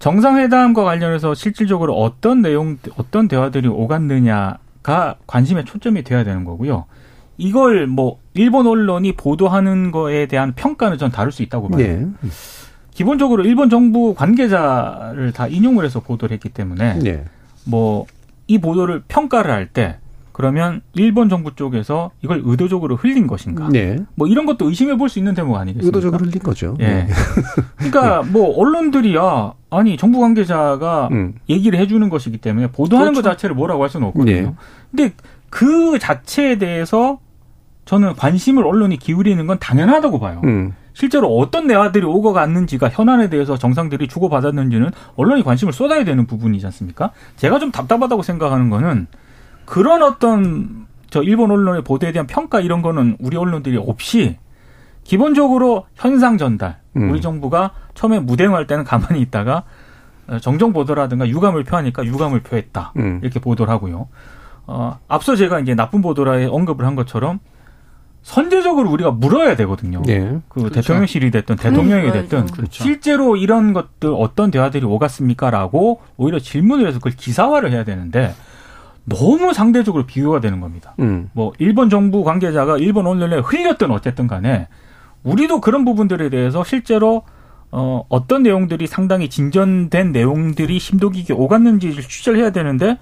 [0.00, 6.86] 정상회담과 관련해서 실질적으로 어떤 내용, 어떤 대화들이 오갔느냐가 관심의 초점이 돼야 되는 거고요.
[7.38, 11.78] 이걸 뭐 일본 언론이 보도하는 거에 대한 평가는 전 다룰 수 있다고 봐요.
[11.78, 12.06] 네.
[12.92, 17.24] 기본적으로 일본 정부 관계자를 다 인용을 해서 보도를 했기 때문에 네.
[17.64, 19.98] 뭐이 보도를 평가를 할 때
[20.40, 23.68] 그러면 일본 정부 쪽에서 이걸 의도적으로 흘린 것인가?
[23.68, 23.98] 네.
[24.14, 25.86] 뭐 이런 것도 의심해 볼 수 있는 대목 아니겠습니까?
[25.86, 26.76] 의도적으로 흘린 거죠.
[26.80, 26.86] 예.
[26.86, 27.06] 네.
[27.76, 28.30] 그러니까 네.
[28.30, 31.34] 뭐 언론들이야 아니 정부 관계자가 음.
[31.48, 33.22] 얘기를 해주는 것이기 때문에 보도하는 그렇죠.
[33.28, 34.34] 것 자체를 뭐라고 할 수는 없거든요.
[34.40, 34.54] 네.
[34.90, 35.14] 근데
[35.50, 37.18] 그 자체에 대해서
[37.84, 40.40] 저는 관심을 언론이 기울이는 건 당연하다고 봐요.
[40.44, 40.72] 음.
[40.92, 47.10] 실제로 어떤 내화들이 오고 갔는지가 현안에 대해서 정상들이 주고받았는지는 언론이 관심을 쏟아야 되는 부분이지 않습니까?
[47.36, 49.06] 제가 좀 답답하다고 생각하는 거는
[49.70, 54.36] 그런 어떤 저 일본 언론의 보도에 대한 평가 이런 거는 우리 언론들이 없이
[55.04, 56.80] 기본적으로 현상 전달.
[56.96, 57.08] 음.
[57.08, 59.62] 우리 정부가 처음에 무대응할 때는 가만히 있다가
[60.40, 62.94] 정정 보도라든가 유감을 표하니까 유감을 표했다.
[62.96, 63.20] 음.
[63.22, 64.08] 이렇게 보도를 하고요.
[64.66, 67.38] 어, 앞서 제가 이제 나쁜 보도라에 언급을 한 것처럼
[68.22, 70.02] 선제적으로 우리가 물어야 되거든요.
[70.04, 70.40] 네.
[70.48, 70.74] 그 그렇죠.
[70.74, 72.82] 대통령실이 됐든 대통령이 됐든 그렇죠.
[72.82, 78.34] 실제로 이런 것들 어떤 대화들이 오갔습니까라고 오히려 질문을 해서 그걸 기사화를 해야 되는데
[79.04, 80.94] 너무 상대적으로 비교가 되는 겁니다.
[81.00, 81.30] 음.
[81.32, 84.68] 뭐 일본 정부 관계자가 일본 언론에 흘렸든 어쨌든 간에
[85.22, 87.22] 우리도 그런 부분들에 대해서 실제로
[87.72, 92.98] 어, 어떤 내용들이 상당히 진전된 내용들이 심도 깊게 오갔는지를 취재를 해야 되는데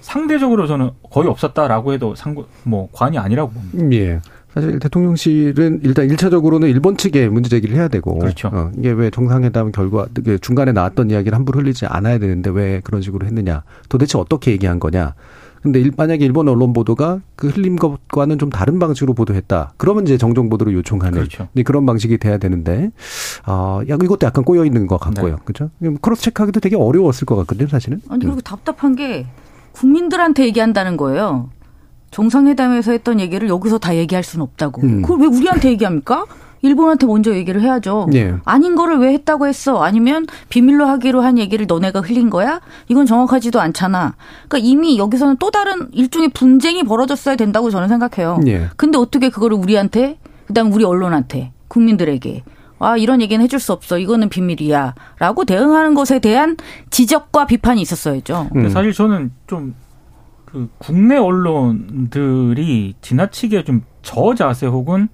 [0.00, 3.96] 상대적으로 저는 거의 없었다라고 해도 상고 뭐 관이 아니라고 봅니다.
[3.96, 4.20] 예.
[4.52, 8.50] 사실 대통령실은 일단 일차적으로는 일본 측에 문제 제기를 해야 되고 그렇죠.
[8.52, 10.06] 어, 이게 왜 정상회담 결과
[10.42, 15.14] 중간에 나왔던 이야기를 함부로 흘리지 않아야 되는데 왜 그런 식으로 했느냐 도대체 어떻게 얘기한 거냐
[15.62, 19.74] 근데 만약에 일본 언론 보도가 그 흘린 것과는 좀 다른 방식으로 보도했다.
[19.76, 21.48] 그러면 이제 정정 보도를 요청하는 그렇죠.
[21.64, 22.90] 그런 방식이 돼야 되는데
[23.44, 25.36] 아, 야 이것도 약간 꼬여 있는 것 같고요.
[25.36, 25.42] 네.
[25.44, 25.70] 그렇죠?
[26.00, 28.00] 크로스 체크하기도 되게 어려웠을 것 같거든요, 사실은.
[28.08, 28.40] 아니 그리고 음.
[28.42, 29.26] 답답한 게
[29.72, 31.48] 국민들한테 얘기한다는 거예요.
[32.10, 34.82] 정상회담에서 했던 얘기를 여기서 다 얘기할 수는 없다고.
[34.82, 35.02] 음.
[35.02, 36.26] 그걸 왜 우리한테 얘기합니까?
[36.62, 38.08] 일본한테 먼저 얘기를 해야죠.
[38.10, 38.34] 네.
[38.44, 39.82] 아닌 거를 왜 했다고 했어?
[39.82, 42.60] 아니면 비밀로 하기로 한 얘기를 너네가 흘린 거야?
[42.88, 44.14] 이건 정확하지도 않잖아.
[44.48, 48.38] 그러니까 이미 여기서는 또 다른 일종의 분쟁이 벌어졌어야 된다고 저는 생각해요.
[48.44, 48.68] 네.
[48.76, 52.44] 근데 어떻게 그거를 우리한테, 그다음 우리 언론한테, 국민들에게
[52.78, 53.96] 아, 이런 얘기는 해줄 수 없어.
[53.96, 54.94] 이거는 비밀이야.
[55.20, 56.56] 라고 대응하는 것에 대한
[56.90, 58.48] 지적과 비판이 있었어야죠.
[58.56, 58.68] 음.
[58.70, 59.74] 사실 저는 좀,
[60.44, 65.08] 그, 국내 언론들이 지나치게 좀 저자세 혹은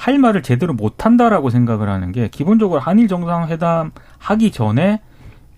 [0.00, 5.02] 할 말을 제대로 못한다라고 생각을 하는 게 기본적으로 한일 정상회담 하기 전에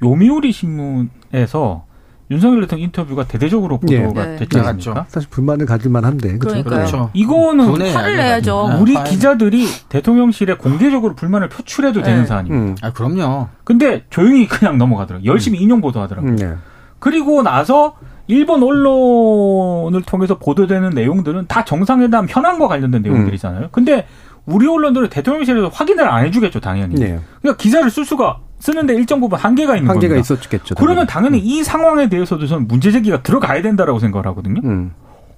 [0.03, 1.85] 요미우리 신문에서
[2.29, 4.37] 윤석열 대통령 인터뷰가 대대적으로 보도가 네.
[4.37, 5.07] 됐지 않습니까?
[5.09, 6.65] 사실 불만을 가질만 한데 그렇죠.
[6.65, 7.11] 그렇죠.
[7.13, 8.79] 이거는 화를 내야죠.
[8.81, 9.05] 우리 네.
[9.05, 12.07] 기자들이 대통령실에 공개적으로 불만을 표출해도 네.
[12.07, 12.65] 되는 사안입니다.
[12.65, 12.77] 음.
[12.83, 13.47] 아 그럼요.
[13.63, 15.31] 근데 조용히 그냥 넘어가더라고요.
[15.31, 15.63] 열심히 음.
[15.63, 16.33] 인용 보도하더라고요.
[16.33, 16.37] 음.
[16.37, 16.55] 네.
[16.99, 17.95] 그리고 나서
[18.27, 23.69] 일본 언론을 통해서 보도되는 내용들은 다 정상회담 현안과 관련된 내용들이잖아요.
[23.71, 24.07] 근데
[24.47, 26.97] 우리 언론들은 대통령실에서 확인을 안 해주겠죠, 당연히.
[26.97, 27.21] 네.
[27.41, 30.35] 그러니까 기사를 쓸 수가 쓰는데 일정 부분 한계가 있는 한계가 겁니다.
[30.35, 30.75] 있었겠죠.
[30.77, 31.43] 그러면 당연히 음.
[31.45, 34.61] 이 상황에 대해서도 저는 문제 제기가 들어가야 된다라고 생각을 하거든요.
[34.65, 34.93] 음.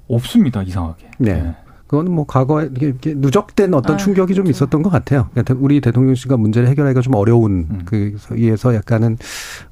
[0.08, 1.10] 없습니다, 이상하게.
[1.18, 1.34] 네.
[1.34, 1.54] 네.
[1.94, 5.28] 그건 뭐 과거에 이렇게 누적된 어떤 아, 충격이 좀 있었던 것 같아요.
[5.30, 7.82] 그러니까 우리 대통령실과 문제를 해결하기가 좀 어려운 음.
[7.84, 9.16] 그 위에서 약간은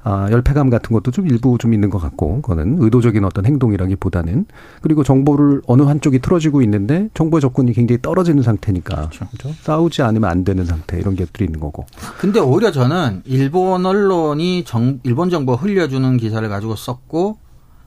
[0.03, 4.45] 아, 열패감 같은 것도 좀 일부 좀 있는 것 같고, 그거는 의도적인 어떤 행동이라기보다는
[4.81, 9.25] 그리고 정보를 어느 한쪽이 틀어지고 있는데 정보 접근이 굉장히 떨어지는 상태니까 그렇죠.
[9.27, 9.53] 그렇죠?
[9.61, 11.85] 싸우지 않으면 안 되는 상태 이런 것들이 있는 거고.
[12.19, 17.37] 근데 오히려 저는 일본 언론이 정, 일본 정보 흘려주는 기사를 가지고 썼고,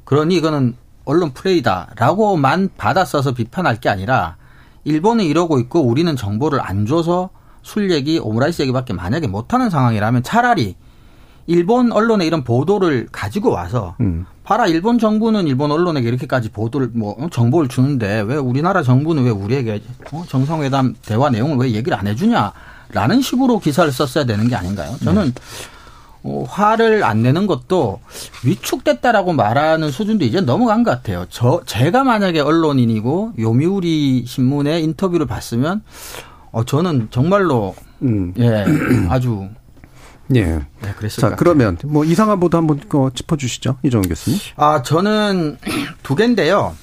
[0.05, 0.75] 그러니 이거는
[1.07, 4.37] 언론 플레이다라고만 받아 써서 비판할 게 아니라
[4.85, 7.31] 일본은 이러고 있고 우리는 정보를 안 줘서
[7.62, 10.77] 술 얘기, 오므라이스 얘기밖에 만약에 못하는 상황이라면 차라리
[11.47, 14.27] 일본 언론의 이런 보도를 가지고 와서 음.
[14.45, 19.31] 봐라 일본 정부는 일본 언론에게 이렇게까지 보도를 뭐 어, 정보를 주는데 왜 우리나라 정부는 왜
[19.31, 24.97] 우리에게 어, 정상회담 대화 내용을 왜 얘기를 안 해주냐라는 식으로 기사를 썼어야 되는 게 아닌가요?
[25.03, 25.40] 저는 네.
[26.27, 28.01] 어, 화를 안 내는 것도
[28.45, 31.27] 위축됐다라고 말하는 수준도 이제 넘어간 것 같아요.
[31.31, 35.83] 저 제가 만약에 언론인이고 요미우리 신문의 인터뷰를 봤으면
[36.51, 38.35] 어 저는 정말로 음.
[38.39, 38.65] 예
[39.09, 39.49] 아주
[40.35, 40.43] 예.
[40.43, 44.41] 네, 그랬을 자, 그러면 뭐 이상한 보도 한번 어, 짚어 주시죠, 이정훈 교수님.
[44.57, 45.59] 아, 저는
[46.03, 46.75] 두 개인데요.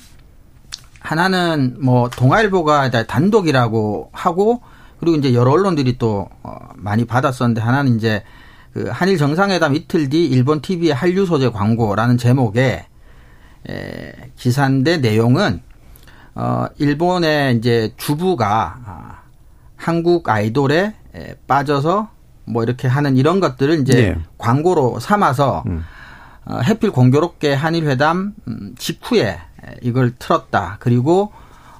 [1.02, 4.62] 하나는 뭐 동아일보가 단독이라고 하고
[5.02, 8.24] 그리고 이제 여러 언론들이 또 어, 많이 받았었는데 하나는 이제
[8.74, 12.86] 그 한일 정상회담 이틀 뒤 일본 TV의 한류 소재 광고라는 제목의
[13.70, 15.62] 에, 기사인데 내용은
[16.36, 19.20] 어 일본의 이제 주부가 아,
[19.76, 22.10] 한국 아이돌에 에, 빠져서
[22.46, 24.16] 뭐 이렇게 하는 이런 것들을 이제 네.
[24.38, 25.84] 광고로 삼아서 음.
[26.46, 29.40] 어, 해필 공교롭게 한일 회담 음, 직후에
[29.82, 30.78] 이걸 틀었다.
[30.80, 31.32] 그리고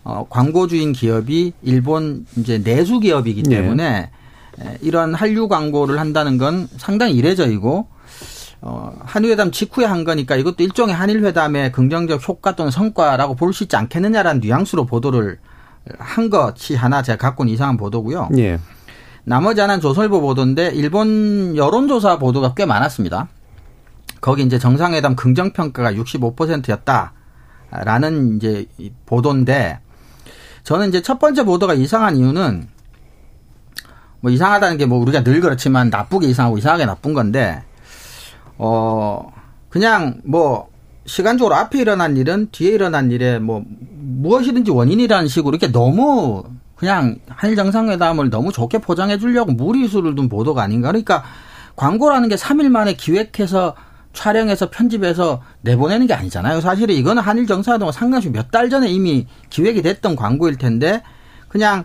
[0.04, 3.58] 어, 광고주인 기업이 일본 이제 내수 기업이기 네.
[3.58, 4.12] 때문에 네.
[4.82, 7.88] 이런 한류 광고를 한다는 건 상당히 이례적이고
[8.62, 13.76] 어, 한일회담 직후에 한 거니까 이것도 일종의 한일회담의 긍정적 효과 또는 성과라고 볼 수 있지
[13.76, 15.38] 않겠느냐라는 뉘앙스로 보도를
[16.00, 18.30] 한 것이 하나 제가 갖고 있는 이상한 보도고요.
[18.38, 18.58] 예.
[19.26, 23.28] 나머지 하나는 조선일보 보도인데 일본 여론조사 보도가 꽤 많았습니다.
[24.22, 28.66] 거기 이제 정상회담 긍정평가가 65%였다라는 이제
[29.06, 29.80] 보도인데
[30.64, 32.68] 저는 이제 첫 번째 보도가 이상한 이유는
[34.24, 37.62] 뭐 이상하다는 게 뭐 우리가 늘 그렇지만 나쁘게 이상하고 이상하게 나쁜 건데
[38.58, 39.30] 어
[39.70, 40.70] 그냥 뭐
[41.06, 46.44] 시간적으로 앞에 일어난 일은 뒤에 일어난 일에 뭐 무엇이든지 원인이라는 식으로 이렇게 너무
[46.76, 50.88] 그냥 한일 정상회담을 너무 좋게 포장해 주려고 무리수를 둔 보도가 아닌가.
[50.90, 51.24] 그러니까
[51.76, 53.76] 광고라는 게 3일 만에 기획해서
[54.14, 56.62] 촬영해서 편집해서 내보내는 게 아니잖아요.
[56.62, 61.02] 사실은 이거는 한일 정상회담과 상당히 몇 달 전에 이미 기획이 됐던 광고일 텐데
[61.50, 61.84] 그냥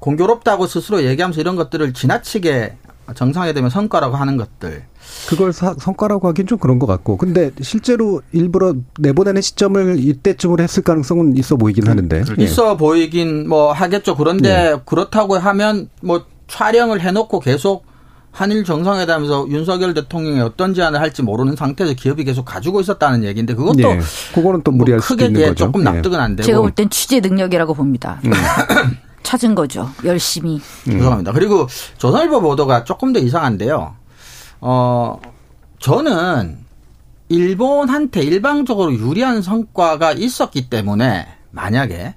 [0.00, 2.76] 공교롭다고 스스로 얘기하면서 이런 것들을 지나치게
[3.14, 4.84] 정상회담의 성과라고 하는 것들.
[5.28, 7.16] 그걸 사, 성과라고 하긴 좀 그런 것 같고.
[7.16, 12.22] 근데 실제로 일부러 내보내는 시점을 이때쯤으로 했을 가능성은 있어 보이긴 그, 하는데.
[12.22, 14.14] 그, 있어 보이긴 뭐 하겠죠.
[14.14, 14.76] 그런데 예.
[14.84, 17.86] 그렇다고 하면 뭐 촬영을 해놓고 계속
[18.30, 23.80] 한일 정상회담에서 윤석열 대통령이 어떤 제안을 할지 모르는 상태에서 기업이 계속 가지고 있었다는 얘기인데 그것도
[23.80, 23.98] 예.
[24.34, 25.64] 그거는 또 무리할 뭐 크게 수도 있는 거죠.
[25.64, 25.84] 조금 예.
[25.84, 26.46] 납득은 안 되고.
[26.46, 28.20] 제가 볼 땐 취재 능력이라고 봅니다.
[28.26, 28.32] 음.
[29.28, 29.90] 찾은 거죠.
[30.04, 30.54] 열심히.
[30.86, 30.92] 음.
[30.92, 31.32] 죄송합니다.
[31.32, 31.66] 그리고
[31.98, 33.94] 조선일보 보도가 조금 더 이상한데요.
[34.62, 35.20] 어,
[35.78, 36.56] 저는
[37.28, 42.14] 일본한테 일방적으로 유리한 성과가 있었기 때문에 만약에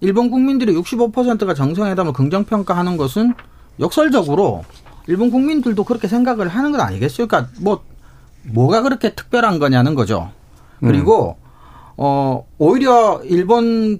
[0.00, 3.34] 일본 국민들이 65%가 정상회담을 긍정평가하는 것은
[3.78, 4.64] 역설적으로
[5.08, 7.26] 일본 국민들도 그렇게 생각을 하는 건 아니겠어요?
[7.26, 7.84] 그러니까 뭐,
[8.44, 10.30] 뭐가 그렇게 특별한 거냐는 거죠.
[10.80, 11.46] 그리고, 음.
[11.98, 13.98] 어, 오히려 일본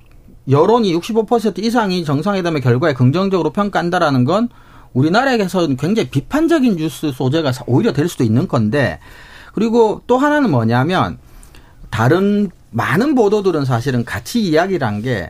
[0.49, 4.49] 여론이 65% 이상이 정상회담의 결과에 긍정적으로 평가한다라는 건
[4.93, 8.99] 우리나라에서는 굉장히 비판적인 뉴스 소재가 오히려 될 수도 있는 건데
[9.53, 11.19] 그리고 또 하나는 뭐냐면
[11.91, 15.29] 다른 많은 보도들은 사실은 같이 이야기를 한게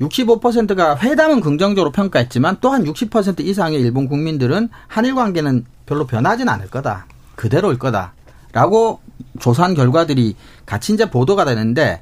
[0.00, 7.06] 65%가 회담은 긍정적으로 평가했지만 또한 60% 이상의 일본 국민들은 한일 관계는 별로 변하진 않을 거다.
[7.34, 8.12] 그대로일 거다.
[8.52, 9.00] 라고
[9.38, 12.00] 조사한 결과들이 같이 이제 보도가 되는데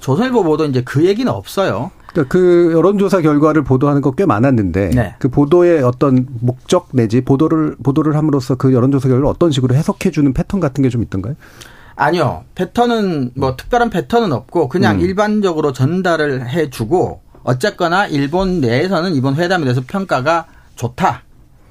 [0.00, 1.90] 조선일보 보도 이제 그 얘기는 없어요.
[2.06, 5.14] 그러니까 그 여론조사 결과를 보도하는 거 꽤 많았는데 네.
[5.18, 10.32] 그 보도의 어떤 목적 내지 보도를 보도를 함으로써 그 여론조사 결과를 어떤 식으로 해석해 주는
[10.32, 11.34] 패턴 같은 게 좀 있던가요?
[11.96, 12.44] 아니요.
[12.54, 15.00] 패턴은 뭐 특별한 패턴은 없고 그냥 음.
[15.00, 20.46] 일반적으로 전달을 해 주고 어쨌거나 일본 내에서는 이번 회담에 대해서 평가가
[20.76, 21.22] 좋다.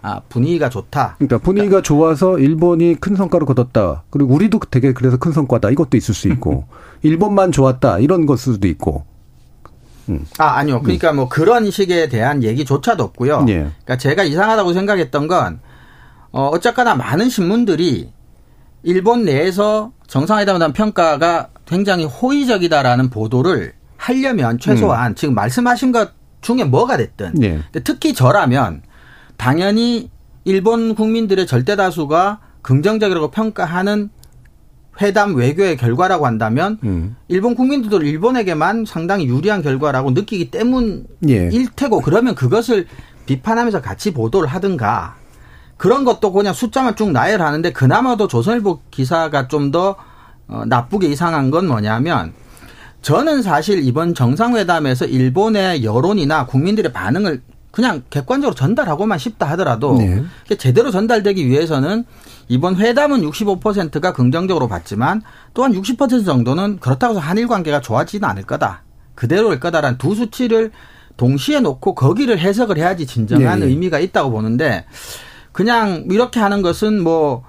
[0.04, 1.16] 아, 분위기가 좋다.
[1.18, 1.88] 그러니까 분위기가 그러니까.
[1.88, 4.04] 좋아서 일본이 큰 성과를 거뒀다.
[4.10, 5.70] 그리고 우리도 되게 그래서 큰 성과다.
[5.70, 6.66] 이것도 있을 수 있고.
[7.02, 8.00] 일본만 좋았다.
[8.00, 9.06] 이런 것 수도 있고.
[10.10, 10.26] 음.
[10.38, 10.82] 아, 아니요.
[10.82, 11.16] 그러니까 음.
[11.16, 13.46] 뭐 그런 식에 대한 얘기조차도 없고요.
[13.48, 13.54] 예.
[13.54, 15.62] 그러니까 제가 이상하다고 생각했던 건
[16.34, 18.12] 어, 어쨌거나 많은 신문들이
[18.84, 25.16] 일본 내에서 정상회담에 대한 평가가 굉장히 호의적이다라는 보도를 하려면 최소한 음.
[25.16, 26.12] 지금 말씀하신 것
[26.42, 27.62] 중에 뭐가 됐든 예.
[27.86, 28.82] 특히 저라면
[29.38, 30.10] 당연히
[30.46, 34.10] 일본 국민들의 절대 다수가 긍정적이라고 평가하는
[35.02, 37.16] 회담 외교의 결과라고 한다면 음.
[37.28, 41.50] 일본 국민들도 일본에게만 상당히 유리한 결과라고 느끼기 때문일 예.
[41.76, 42.86] 테고 그러면 그것을
[43.26, 45.16] 비판하면서 같이 보도를 하든가
[45.78, 49.96] 그런 것도 그냥 숫자만 쭉 나열하는데 그나마도 조선일보 기사가 좀더
[50.48, 52.34] 어, 나쁘게 이상한 건 뭐냐면
[53.02, 57.42] 저는 사실 이번 정상회담에서 일본의 여론이나 국민들의 반응을
[57.74, 60.24] 그냥 객관적으로 전달하고만 싶다 하더라도 네.
[60.60, 62.06] 제대로 전달되기 위해서는
[62.48, 65.24] 이번 회담은 65%가 긍정적으로 봤지만
[65.56, 68.84] 또한 60% 정도는 그렇다고 해서 한일 관계가 좋아지지는 않을 거다.
[69.16, 70.70] 그대로일 거다라는 두 수치를
[71.18, 73.66] 동시에 놓고 거기를 해석을 해야지 진정한 네.
[73.66, 74.86] 의미가 있다고 보는데
[75.52, 77.44] 그냥 이렇게 하는 것은 뭐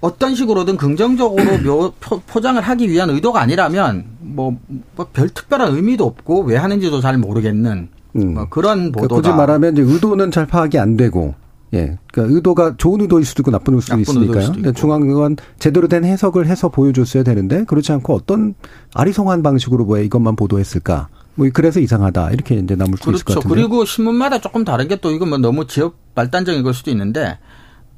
[0.00, 1.92] 어떤 식으로든 긍정적으로 묘,
[2.28, 4.58] 포장을 하기 위한 의도가 아니라면 뭐별
[4.94, 8.34] 뭐 특별한 의미도 없고 왜 하는지도 잘 모르겠는 음.
[8.34, 9.08] 뭐 그런 보도다.
[9.08, 11.34] 그러니까 굳이 말하면 이제 의도는 잘 파악이 안 되고
[11.74, 11.98] 예.
[12.12, 14.42] 그러니까 의도가 좋은 의도일 수도 있고 나쁜 의도일 수도 있으니까요.
[14.54, 18.54] 수도 중앙은 제대로 된 해석을 해서 보여줬어야 되는데 그렇지 않고 어떤
[18.94, 21.08] 아리송한 방식으로 왜 이것만 보도했을까?
[21.34, 23.16] 뭐 그래서 이상하다 이렇게 이제 남을 수 그렇죠.
[23.16, 23.54] 있을 것 같은데.
[23.54, 27.38] 그리고 신문마다 조금 다른 게또 이건 뭐 너무 지역 발단적인 걸 수도 있는데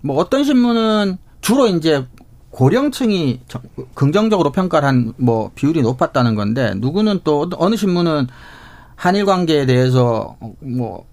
[0.03, 2.07] 뭐 어떤 신문은 주로 이제
[2.51, 3.41] 고령층이
[3.95, 8.29] 긍정적으로 평가를 한 뭐 비율이 높았다는 건데 누구는 또 어느 신문은
[8.97, 11.07] 한일 관계에 대해서 뭐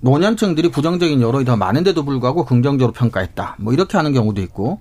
[0.00, 3.56] 노년층들이 부정적인 여론이 더 많은데도 불구하고 긍정적으로 평가했다.
[3.58, 4.80] 뭐 이렇게 하는 경우도 있고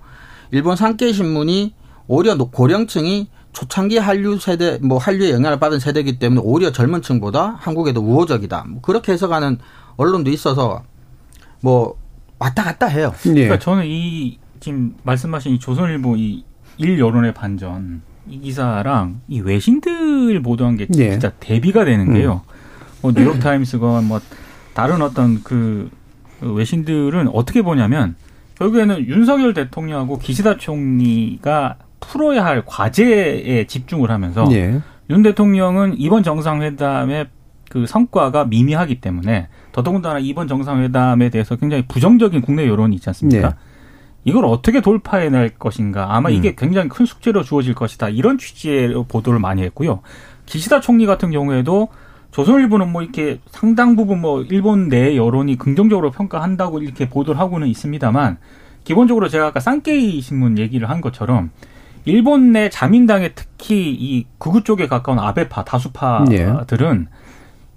[0.51, 1.73] 일본 산케이 신문이
[2.07, 8.01] 오히려 고령층이 초창기 한류 세대 뭐 한류의 영향을 받은 세대이기 때문에 오히려 젊은 층보다 한국에도
[8.01, 8.65] 우호적이다.
[8.67, 9.57] 뭐 그렇게 해석하는
[9.97, 10.83] 언론도 있어서
[11.61, 11.95] 뭐
[12.37, 13.11] 왔다 갔다 해요.
[13.23, 13.33] 네.
[13.33, 16.43] 그러니까 저는 이 지금 말씀하신 이 조선일보 이
[16.79, 21.11] 일 여론의 반전 이 기사랑 이 외신들 보도한 게 네.
[21.11, 22.41] 진짜 대비가 되는 게요.
[22.45, 22.53] 음.
[23.01, 24.19] 뭐 뉴욕 타임스건 뭐
[24.73, 25.89] 다른 어떤 그
[26.41, 28.15] 외신들은 어떻게 보냐면
[28.55, 34.79] 결국에는 윤석열 대통령하고 기시다 총리가 풀어야 할 과제에 집중을 하면서 네.
[35.09, 37.27] 윤 대통령은 이번 정상회담의
[37.69, 43.49] 그 성과가 미미하기 때문에 더더군다나 이번 정상회담에 대해서 굉장히 부정적인 국내 여론이 있지 않습니까?
[43.49, 43.55] 네.
[44.27, 46.13] 이걸 어떻게 돌파해낼 것인가.
[46.13, 46.55] 아마 이게 음.
[46.57, 48.09] 굉장히 큰 숙제로 주어질 것이다.
[48.09, 50.01] 이런 취지의 보도를 많이 했고요.
[50.45, 51.87] 기시다 총리 같은 경우에도
[52.31, 58.37] 조선일보는 뭐 이렇게 상당 부분 뭐 일본 내 여론이 긍정적으로 평가한다고 이렇게 보도를 하고는 있습니다만
[58.83, 61.51] 기본적으로 제가 아까 쌍케이 신문 얘기를 한 것처럼
[62.03, 67.17] 일본 내 자민당의 특히 이 극우 쪽에 가까운 아베파 다수파들은 예.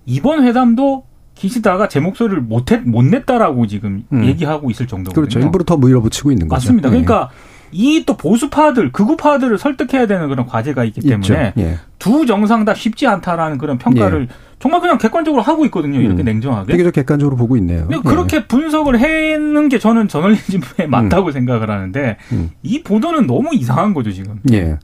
[0.05, 1.05] 이번 회담도
[1.41, 4.25] 기시다가 제 목소리를 못 했 못 냈다라고 지금 음.
[4.25, 5.15] 얘기하고 있을 정도거든요.
[5.27, 5.41] 그렇죠.
[5.41, 6.57] 일부러 더 밀어붙이고 있는 거죠.
[6.57, 6.91] 맞습니다.
[6.91, 7.61] 그러니까 예.
[7.73, 11.79] 이또 보수파들, 극우파들을 설득해야 되는 그런 과제가 있기 때문에 예.
[11.99, 14.35] 두 정상 다 쉽지 않다라는 그런 평가를 예.
[14.59, 16.01] 정말 그냥 객관적으로 하고 있거든요.
[16.01, 16.25] 이렇게 음.
[16.25, 16.77] 냉정하게.
[16.77, 17.87] 되게 객관적으로 보고 있네요.
[18.05, 18.47] 그렇게 예.
[18.47, 20.91] 분석을 해는 게 저는 저널리즘에 음.
[20.91, 21.33] 맞다고 음.
[21.33, 22.51] 생각을 하는데 음.
[22.63, 24.41] 이 보도는 너무 이상한 거죠 지금.
[24.53, 24.77] 예.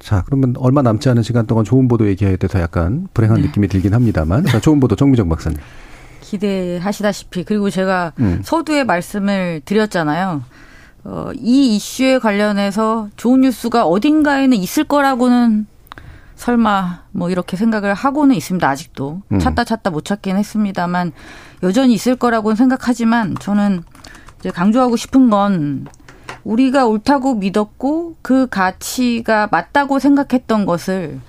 [0.00, 3.46] 자, 그러면 얼마 남지 않은 시간 동안 좋은 보도 얘기해야 돼서 약간 불행한 네.
[3.46, 4.44] 느낌이 들긴 합니다만.
[4.44, 5.58] 자, 좋은 보도 정미정 박사님.
[6.32, 8.40] 기대하시다시피 그리고 제가 음.
[8.42, 10.42] 서두에 말씀을 드렸잖아요.
[11.04, 15.66] 어, 이 이슈에 관련해서 좋은 뉴스가 어딘가에는 있을 거라고는
[16.36, 18.66] 설마 뭐 이렇게 생각을 하고는 있습니다.
[18.66, 19.38] 아직도 음.
[19.38, 21.12] 찾다 찾다 못 찾긴 했습니다만
[21.62, 23.82] 여전히 있을 거라고는 생각하지만 저는
[24.40, 25.86] 이제 강조하고 싶은 건
[26.44, 31.20] 우리가 옳다고 믿었고 그 가치가 맞다고 생각했던 것을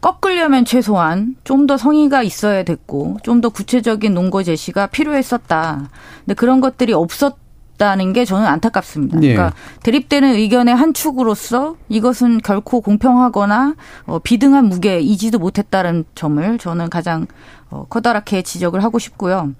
[0.00, 5.88] 꺾으려면 최소한 좀 더 성의가 있어야 됐고 좀 더 구체적인 논거 제시가 필요했었다.
[6.24, 7.36] 근데 그런 것들이 없었
[7.80, 9.18] 없다는 게 저는 안타깝습니다.
[9.18, 9.32] 네.
[9.32, 13.74] 그러니까 대립되는 의견의 한 축으로서 이것은 결코 공평하거나
[14.06, 17.26] 어, 비등한 무게이지도 못했다는 점을 저는 가장
[17.70, 19.54] 어, 커다랗게 지적을 하고 싶고요.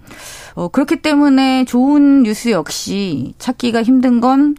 [0.55, 4.55] 어, 그렇기 때문에 좋은 뉴스 역시 찾기가 힘든 건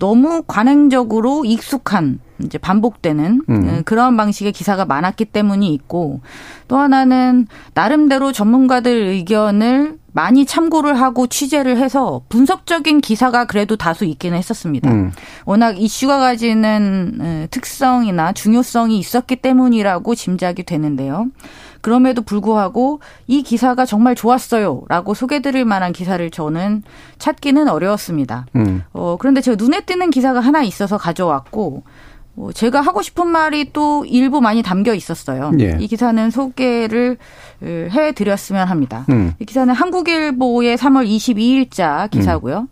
[0.00, 3.68] 너무 관행적으로 익숙한 이제 반복되는 음.
[3.68, 6.20] 어, 그런 방식의 기사가 많았기 때문이 있고
[6.68, 14.38] 또 하나는 나름대로 전문가들 의견을 많이 참고를 하고 취재를 해서 분석적인 기사가 그래도 다수 있기는
[14.38, 14.90] 했었습니다.
[14.90, 15.10] 음.
[15.44, 21.26] 워낙 이슈가 가지는 어, 특성이나 중요성이 있었기 때문이라고 짐작이 되는데요.
[21.80, 24.84] 그럼에도 불구하고 이 기사가 정말 좋았어요.
[24.88, 26.82] 라고 소개드릴 만한 기사를 저는
[27.18, 28.46] 찾기는 어려웠습니다.
[28.56, 28.84] 음.
[28.92, 31.82] 어, 그런데 제가 눈에 띄는 기사가 하나 있어서 가져왔고,
[32.34, 35.52] 뭐 제가 하고 싶은 말이 또 일부 많이 담겨 있었어요.
[35.60, 35.76] 예.
[35.80, 37.16] 이 기사는 소개를
[37.62, 39.06] 해 드렸으면 합니다.
[39.08, 39.32] 음.
[39.38, 42.68] 이 기사는 한국일보의 3월 22일자 기사고요.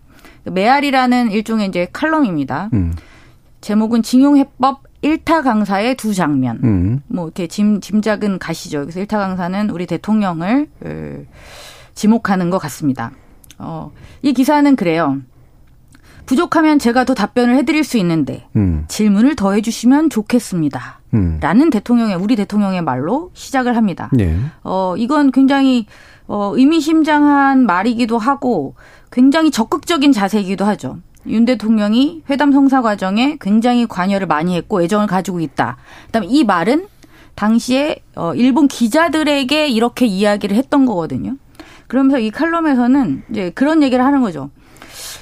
[0.46, 0.54] 음.
[0.54, 2.70] 메아리라는 일종의 이제 칼럼입니다.
[2.72, 2.92] 음.
[3.60, 6.58] 제목은 징용해법 1타 강사의 두 장면.
[6.64, 7.00] 음.
[7.06, 8.80] 뭐 이렇게 짐 짐작은 가시죠.
[8.80, 10.68] 그래서 1타 강사는 우리 대통령을
[11.94, 13.12] 지목하는 것 같습니다.
[13.58, 13.92] 어,
[14.22, 15.18] 이 기사는 그래요.
[16.32, 18.86] 부족하면 제가 더 답변을 해드릴 수 있는데 음.
[18.88, 21.00] 질문을 더 해주시면 좋겠습니다.
[21.12, 21.38] 음.
[21.42, 24.08] 라는 대통령의 우리 대통령의 말로 시작을 합니다.
[24.14, 24.38] 네.
[24.64, 25.84] 어 이건 굉장히
[26.26, 28.76] 어 의미심장한 말이기도 하고
[29.10, 31.00] 굉장히 적극적인 자세이기도 하죠.
[31.26, 35.76] 윤 대통령이 회담 성사 과정에 굉장히 관여를 많이 했고 애정을 가지고 있다.
[36.06, 36.86] 그다음에 이 말은
[37.34, 41.36] 당시에 어 일본 기자들에게 이렇게 이야기를 했던 거거든요.
[41.88, 44.48] 그러면서 이 칼럼에서는 이제 그런 얘기를 하는 거죠.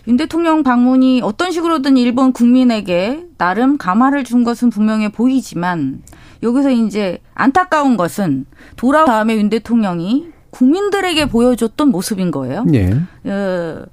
[0.07, 6.03] 윤 대통령 방문이 어떤 식으로든 일본 국민에게 나름 감화를 준 것은 분명해 보이지만
[6.43, 12.64] 여기서 이제 안타까운 것은 돌아온 다음에 윤 대통령이 국민들에게 보여줬던 모습인 거예요.
[12.74, 12.91] 예.
[13.31, 13.85] 어,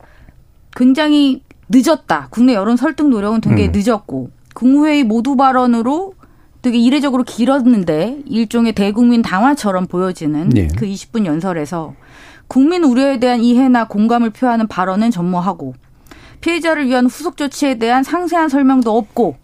[0.76, 2.28] 굉장히 늦었다.
[2.30, 3.72] 국내 여론 설득 노력은 되게 음.
[3.74, 6.14] 늦었고 국무회의 모두 발언으로
[6.62, 10.68] 되게 이례적으로 길었는데 일종의 대국민 당화처럼 보여지는 예.
[10.68, 11.94] 그 20분 연설에서
[12.48, 15.74] 국민 우려에 대한 이해나 공감을 표하는 발언은 전무하고
[16.41, 19.38] 피해자를 위한 후속 조치에 대한 상세한 설명도 없고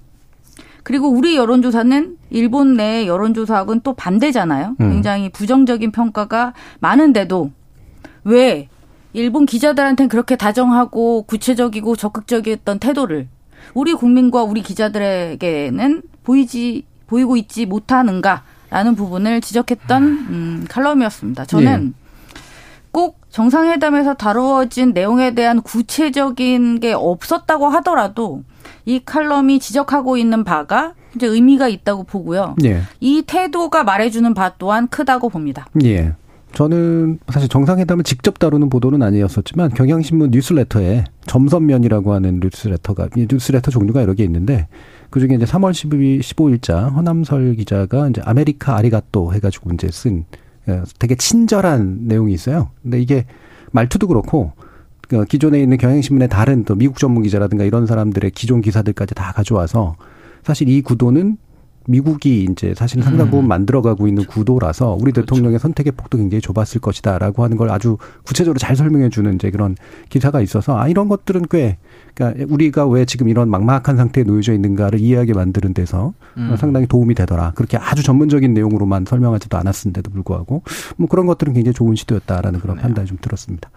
[0.83, 4.75] 그리고 우리 여론조사는 일본 내 여론조사하고는 또 반대잖아요.
[4.79, 4.91] 음.
[4.91, 7.51] 굉장히 부정적인 평가가 많은데도
[8.25, 8.67] 왜
[9.13, 13.27] 일본 기자들한테는 그렇게 다정하고 구체적이고 적극적이었던 태도를
[13.73, 21.45] 우리 국민과 우리 기자들에게는 보이지 보이고 있지 못하는가라는 부분을 지적했던 음, 칼럼이었습니다.
[21.45, 22.02] 저는 예.
[22.93, 28.43] 꼭 정상회담에서 다루어진 내용에 대한 구체적인 게 없었다고 하더라도
[28.85, 32.55] 이 칼럼이 지적하고 있는 바가 이제 의미가 있다고 보고요.
[32.63, 32.81] 예.
[32.99, 35.67] 이 태도가 말해주는 바 또한 크다고 봅니다.
[35.83, 36.13] 예.
[36.53, 44.13] 저는 사실 정상회담을 직접 다루는 보도는 아니었었지만 경향신문 뉴스레터에 점선면이라고 하는 뉴스레터가 뉴스레터 종류가 여러
[44.13, 44.67] 개 있는데
[45.09, 50.42] 그 중에 이제 3월 12, 15일자 허남설 기자가 이제 아메리카 ありがとう 해가지고 이제 쓴 어,
[50.99, 52.69] 되게 친절한 내용이 있어요.
[52.81, 53.25] 근데 이게
[53.71, 54.53] 말투도 그렇고
[55.07, 59.95] 그 기존에 있는 경향신문의 다른 또 미국 전문 기자라든가 이런 사람들의 기존 기사들까지 다 가져와서
[60.43, 61.37] 사실 이 구도는
[61.87, 63.49] 미국이 이제 사실 상당 부분 음.
[63.49, 65.21] 만들어가고 있는 구도라서 우리 그렇죠.
[65.21, 69.75] 대통령의 선택의 폭도 굉장히 좁았을 것이다라고 하는 걸 아주 구체적으로 잘 설명해 주는 이제 그런
[70.09, 71.77] 기사가 있어서 아 이런 것들은 꽤
[72.13, 76.55] 그러니까 우리가 왜 지금 이런 막막한 상태에 놓여져 있는가를 이해하게 만드는 데서 음.
[76.57, 77.51] 상당히 도움이 되더라.
[77.55, 80.63] 그렇게 아주 전문적인 내용으로만 설명하지도 않았는데도 불구하고
[80.97, 83.69] 뭐 그런 것들은 굉장히 좋은 시도였다라는 그런 판단이 좀 들었습니다.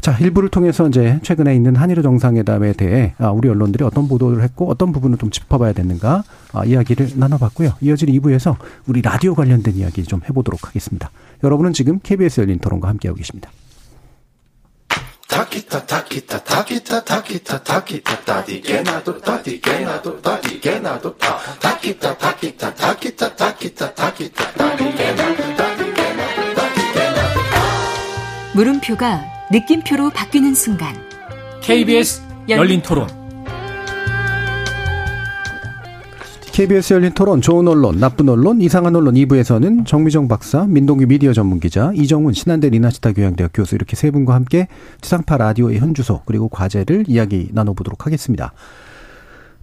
[0.00, 4.68] 자, 일부를 통해서 이제 최근에 있는 한일 정상회담에 대해 아, 우리 언론들이 어떤 보도를 했고
[4.70, 7.74] 어떤 부분을 좀 짚어봐야 되는가 아, 이야기를 나눠 봤고요.
[7.80, 11.10] 이어진 2부에서 우리 라디오 관련된 이야기 좀 해보도록 하겠습니다.
[11.42, 13.50] 여러분은 지금 KBS 열린 토론과 함께하고 계십니다.
[28.54, 30.94] 물음표가 느낌표로 바뀌는 순간
[31.62, 33.23] KBS 열린 토론
[36.54, 41.58] KBS 열린 토론 좋은 언론, 나쁜 언론, 이상한 언론 2부에서는 정미정 박사, 민동기 미디어 전문
[41.58, 44.68] 기자, 이정훈 신한대 리나시타 교양대학 교수 이렇게 세 분과 함께
[45.00, 48.52] 지상파 라디오의 현주소 그리고 과제를 이야기 나눠보도록 하겠습니다.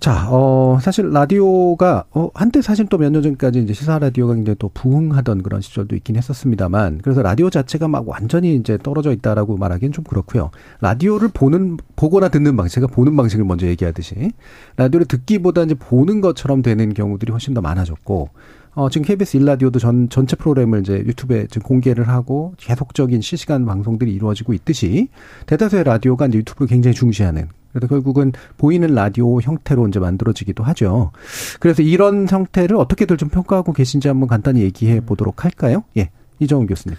[0.02, 4.56] 자, 어, 사실 라디오가, 어, 한때 사실 또 몇 년 전까지 이제 시사 라디오가 굉장히
[4.58, 9.92] 또 부흥하던 그런 시절도 있긴 했었습니다만, 그래서 라디오 자체가 막 완전히 이제 떨어져 있다라고 말하기는
[9.92, 10.50] 좀 그렇고요.
[10.80, 14.32] 라디오를 보는, 보거나 듣는 방식, 제가 보는 방식을 먼저 얘기하듯이,
[14.76, 18.30] 라디오를 듣기보다 이제 보는 것처럼 되는 경우들이 훨씬 더 많아졌고,
[18.74, 24.12] 어, 지금 KBS 일라디오도 전, 전체 프로그램을 이제 유튜브에 지금 공개를 하고 계속적인 실시간 방송들이
[24.12, 25.10] 이루어지고 있듯이
[25.46, 31.12] 대다수의 라디오가 이제 유튜브를 굉장히 중시하는 그래서 결국은 보이는 라디오 형태로 이제 만들어지기도 하죠.
[31.60, 35.84] 그래서 이런 형태를 어떻게들 좀 평가하고 계신지 한번 간단히 얘기해 보도록 할까요?
[35.98, 36.10] 예.
[36.40, 36.98] 이정훈 교수님.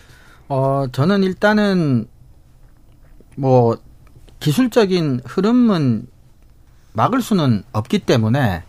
[0.48, 2.06] 어, 저는 일단은
[3.36, 3.76] 뭐
[4.40, 6.06] 기술적인 흐름은
[6.92, 8.62] 막을 수는 없기 때문에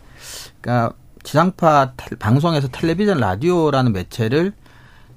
[0.61, 4.53] 그러니까 지상파 방송에서 텔레비전 라디오라는 매체를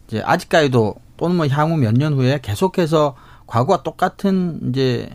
[0.06, 3.16] 이제 아직까지도 또는 뭐 향후 몇 년 후에 계속해서
[3.46, 5.08] 과거와 똑같은 이제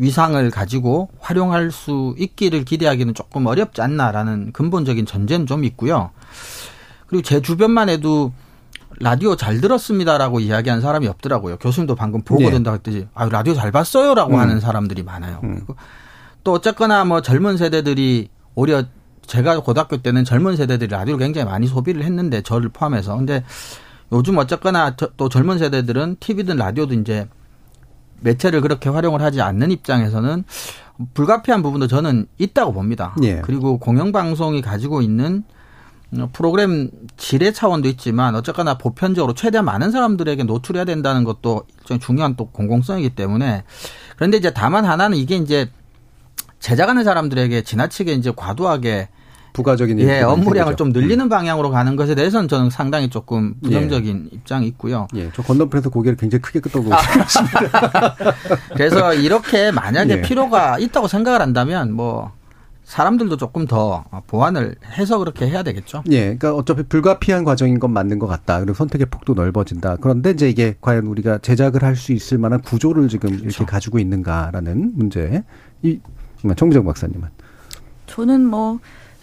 [0.00, 6.10] 위상을 가지고 활용할 수 있기를 기대하기는 조금 어렵지 않나라는 근본적인 전제는 좀 있고요.
[7.06, 8.32] 그리고 제 주변만 해도
[8.98, 11.58] 라디오 잘 들었습니다라고 이야기한 사람이 없더라고요.
[11.58, 12.50] 교수님도 방금 보고 네.
[12.50, 14.40] 된다고 했더니 아 라디오 잘 봤어요라고 음.
[14.40, 15.40] 하는 사람들이 많아요.
[15.44, 15.66] 음.
[16.44, 18.84] 또 어쨌거나 뭐 젊은 세대들이 오히려
[19.26, 23.44] 제가 고등학교 때는 젊은 세대들이 라디오를 굉장히 많이 소비를 했는데 저를 포함해서 근데
[24.12, 27.28] 요즘 어쨌거나 또 젊은 세대들은 TV든 라디오든 이제
[28.20, 30.44] 매체를 그렇게 활용을 하지 않는 입장에서는
[31.14, 33.14] 불가피한 부분도 저는 있다고 봅니다.
[33.22, 33.40] 예.
[33.42, 35.44] 그리고 공영방송이 가지고 있는
[36.32, 42.46] 프로그램 질의 차원도 있지만 어쨌거나 보편적으로 최대한 많은 사람들에게 노출해야 된다는 것도 일종의 중요한 또
[42.46, 43.64] 공공성이기 때문에
[44.16, 45.70] 그런데 이제 다만 하나는 이게 이제
[46.58, 49.08] 제작하는 사람들에게 지나치게 이제 과도하게
[49.52, 51.28] 부가적인 예, 업무량을 좀 늘리는 음.
[51.28, 54.36] 방향으로 가는 것에 대해서는 저는 상당히 조금 부정적인 예.
[54.36, 55.08] 입장이 있고요.
[55.16, 58.14] 예, 저 건너편에서 고개를 굉장히 크게 끄덕고 있습니다.
[58.74, 60.22] 그래서 이렇게 만약에 예.
[60.22, 62.32] 필요가 있다고 생각을 한다면 뭐
[62.84, 66.02] 사람들도 조금 더 보완을 해서 그렇게 해야 되겠죠.
[66.10, 68.58] 예, 그러니까 어차피 불가피한 과정인 건 맞는 것 같다.
[68.58, 69.96] 그리고 선택의 폭도 넓어진다.
[70.00, 73.66] 그런데 이제 이게 과연 우리가 제작을 할 수 있을 만한 구조를 지금 이렇게 그렇죠.
[73.66, 75.44] 가지고 있는가라는 문제.
[75.82, 76.00] 이
[76.56, 77.28] 정비정 박사님은
[78.06, 78.78] 저는 뭐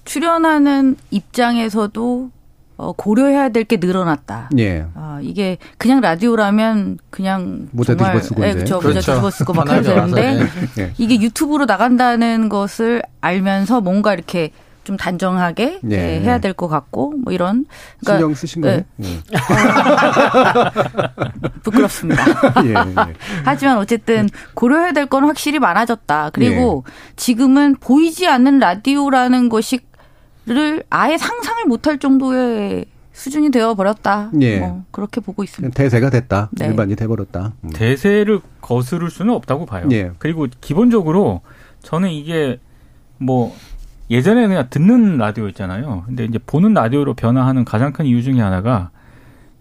[0.08, 2.30] 출연하는 입장에서도
[2.78, 4.50] 어, 고려해야 될 게 늘어났다.
[4.60, 4.86] 예.
[4.94, 8.76] 아, 이게 그냥 라디오라면 그냥 모자 뒤집어 쓰고 예, 그렇죠.
[8.76, 9.12] 모자 그렇죠.
[9.12, 10.40] 뒤집어 쓰고 막 해도 되는데
[10.76, 10.94] 네.
[10.98, 14.52] 이게 유튜브로 나간다는 것을 알면서 뭔가 이렇게
[14.84, 15.96] 좀 단정하게 예.
[16.16, 17.66] 예, 해야 될 것 같고 뭐 이런
[18.00, 18.82] 그러니까, 신경 쓰신 거예요?
[19.04, 19.08] 예.
[19.10, 19.20] 예.
[21.64, 22.24] 부끄럽습니다.
[22.64, 26.30] 예, 예, 하지만 어쨌든 고려해야 될 건 확실히 많아졌다.
[26.34, 26.84] 그리고
[27.16, 29.80] 지금은 보이지 않는 라디오라는 것이
[30.48, 34.32] 를 아예 상상을 못할 정도의 수준이 되어 버렸다.
[34.40, 34.60] 예.
[34.60, 35.76] 뭐 그렇게 보고 있습니다.
[35.76, 36.50] 대세가 됐다.
[36.54, 36.68] 네.
[36.68, 37.52] 일반이 돼 버렸다.
[37.64, 37.70] 음.
[37.72, 39.90] 대세를 거스를 수는 없다고 봐요.
[39.92, 40.12] 예.
[40.20, 41.42] 그리고 기본적으로
[41.82, 42.60] 저는 이게
[43.18, 43.54] 뭐
[44.10, 46.04] 예전에 그냥 듣는 라디오였잖아요.
[46.06, 48.92] 근데 이제 보는 라디오로 변화하는 가장 큰 이유 중에 하나가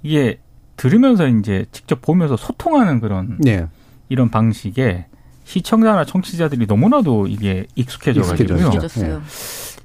[0.05, 0.39] 이게
[0.77, 3.67] 들으면서 이제 직접 보면서 소통하는 그런 예.
[4.09, 5.07] 이런 방식에
[5.45, 8.59] 시청자나 청취자들이 너무나도 이게 익숙해져 가지고요.
[8.59, 9.23] 익숙해졌어요.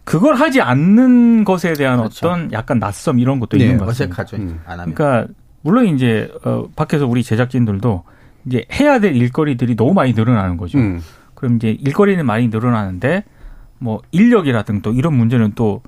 [0.04, 2.28] 그걸 하지 않는 것에 대한 그렇죠.
[2.28, 4.24] 어떤 약간 낯섦 이런 것도 네, 있는 것 같습니다.
[4.24, 4.38] 어색하죠.
[4.38, 4.60] 음.
[4.66, 5.28] 그러니까
[5.62, 8.04] 물론 이제 어 밖에서 우리 제작진들도
[8.46, 10.80] 이제 해야 될 일거리들이 너무 많이 늘어나는 거죠.
[10.80, 11.02] 음.
[11.36, 13.24] 그럼 이제 일거리는 많이 늘어나는데
[13.80, 15.82] 뭐 인력이라든 또 이런 문제는 또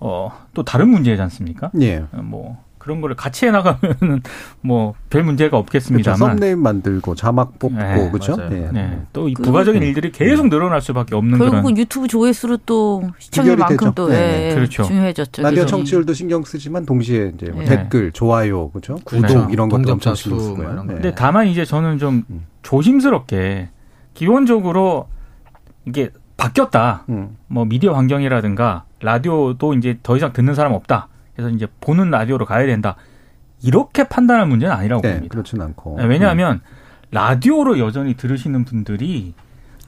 [0.00, 1.70] 어, 또 다른 문제지 않습니까?
[1.80, 2.04] 예.
[2.12, 4.22] 어, 뭐 그런 거를 같이 해 나가면은
[4.62, 6.18] 뭐별 문제가 없겠습니다만.
[6.18, 6.32] 그렇죠.
[6.32, 8.36] 썸네임 만들고 자막 뽑고 네, 그렇죠.
[8.48, 8.70] 네.
[8.72, 9.02] 네.
[9.12, 11.76] 또이 부가적인 일들이 계속 늘어날 수밖에 없는 결국은 그런.
[11.76, 14.48] 유튜브 조회수로 또 시청률만큼 또 네.
[14.50, 14.84] 예, 그렇죠.
[14.84, 15.42] 중요해졌죠.
[15.42, 17.68] 라디오 청취율도 신경 쓰지만 동시에 이제 뭐 네.
[17.68, 18.94] 댓글, 좋아요, 그렇죠.
[19.04, 19.48] 구독 그렇죠.
[19.50, 20.84] 이런 것도 엄청 신경 쓰고요.
[20.84, 20.94] 네.
[20.94, 22.46] 근데 다만 이제 저는 좀 음.
[22.62, 23.68] 조심스럽게
[24.14, 25.08] 기본적으로
[25.84, 26.08] 이게
[26.38, 27.04] 바뀌었다.
[27.10, 27.36] 음.
[27.48, 31.08] 뭐 미디어 환경이라든가 라디오도 이제 더 이상 듣는 사람 없다.
[31.38, 32.96] 그래서 이제 보는 라디오로 가야 된다.
[33.62, 35.32] 이렇게 판단할 문제는 아니라고 네, 봅니다.
[35.32, 35.98] 그렇진 않고.
[35.98, 36.60] 네, 왜냐하면 음.
[37.12, 39.34] 라디오로 여전히 들으시는 분들이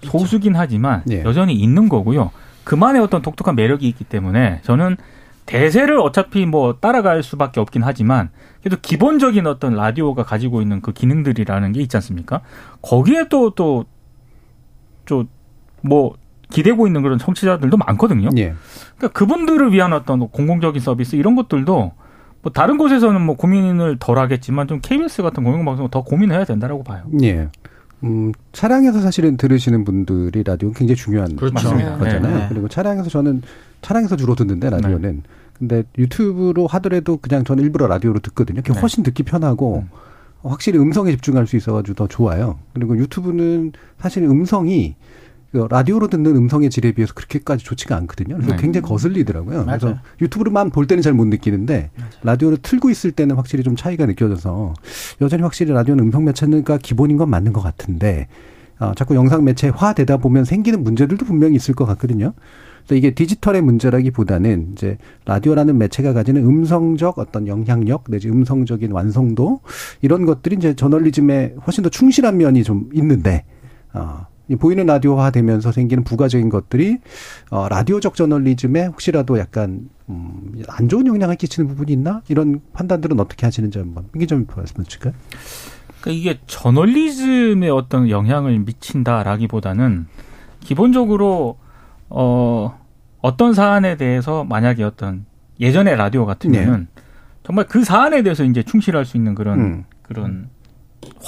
[0.03, 1.25] 소수긴 하지만 네.
[1.25, 2.31] 여전히 있는 거고요.
[2.63, 4.97] 그만의 어떤 독특한 매력이 있기 때문에 저는
[5.47, 8.31] 대세를 어차피 뭐 따라갈 수밖에 없긴 하지만
[8.63, 12.43] 그래도 기본적인 어떤 라디오가 가지고 있는 그 기능들이라는 게 있지 않습니까?
[12.81, 13.85] 거기에 또 또
[15.05, 15.27] 좀
[15.83, 16.15] 뭐
[16.51, 18.29] 기대고 있는 그런 청취자들도 많거든요.
[18.37, 18.55] 예.
[19.01, 21.93] 그러니까 그분들을 위한 어떤 공공적인 서비스 이런 것들도
[22.43, 27.05] 뭐 다른 곳에서는 뭐 고민을 덜 하겠지만 좀 KBS 같은 공영방송은 더 고민해야 된다라고 봐요.
[27.23, 27.49] 예.
[28.05, 31.71] 음, 차량에서 사실은 들으시는 분들이 라디오 굉장히 중요한 그렇죠.
[31.71, 32.21] 거잖아요.
[32.21, 32.47] 네.
[32.49, 33.43] 그리고 차량에서 저는
[33.83, 35.23] 차량에서 주로 듣는데 라디오는 네.
[35.59, 38.61] 근데 유튜브로 하더라도 그냥 저는 일부러 라디오로 듣거든요.
[38.63, 38.81] 그게 네.
[38.81, 39.91] 훨씬 듣기 편하고 음.
[40.43, 42.59] 확실히 음성에 집중할 수 있어가지고 더 좋아요.
[42.73, 48.37] 그리고 유튜브는 사실 음성이 그 라디오로 듣는 음성의 질에 비해서 그렇게까지 좋지가 않거든요.
[48.37, 48.63] 그래서 네.
[48.63, 49.65] 굉장히 거슬리더라고요.
[49.65, 49.79] 맞아요.
[49.81, 52.11] 그래서 유튜브로만 볼 때는 잘 못 느끼는데 맞아요.
[52.23, 54.75] 라디오를 틀고 있을 때는 확실히 좀 차이가 느껴져서
[55.21, 58.29] 여전히 확실히 라디오는 음성 매체가 기본인 건 맞는 것 같은데
[58.79, 62.33] 어, 자꾸 영상 매체화 되다 보면 생기는 문제들도 분명히 있을 것 같거든요.
[62.87, 69.61] 그래서 이게 디지털의 문제라기보다는 이제 라디오라는 매체가 가지는 음성적 어떤 영향력 내지 음성적인 완성도
[70.01, 73.45] 이런 것들이 이제 저널리즘에 훨씬 더 충실한 면이 좀 있는데
[73.93, 74.27] 어,
[74.57, 76.99] 보이는 라디오화 되면서 생기는 부가적인 것들이
[77.51, 83.47] 어 라디오적 저널리즘에 혹시라도 약간 음 안 좋은 영향을 끼치는 부분이 있나 이런 판단들은 어떻게
[83.47, 85.15] 하시는지 한번 민기점 말씀 주실까요?
[86.01, 90.07] 그러니까 이게 저널리즘에 어떤 영향을 미친다라기보다는
[90.61, 91.59] 기본적으로
[92.09, 92.79] 어
[93.21, 95.27] 어떤 사안에 대해서 만약에 어떤
[95.61, 97.03] 예전의 라디오 같으면은 네.
[97.43, 99.85] 정말 그 사안에 대해서 이제 충실할 수 있는 그런 음.
[100.03, 100.49] 그런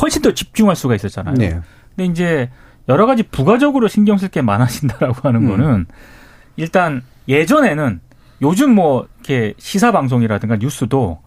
[0.00, 1.34] 훨씬 더 집중할 수가 있었잖아요.
[1.34, 1.60] 네.
[1.94, 2.50] 근데 이제
[2.88, 5.48] 여러 가지 부가적으로 신경 쓸 게 많아진다라고 하는 음.
[5.48, 5.86] 거는
[6.56, 8.00] 일단 예전에는
[8.42, 11.20] 요즘 뭐 이렇게 시사 방송이라든가 뉴스도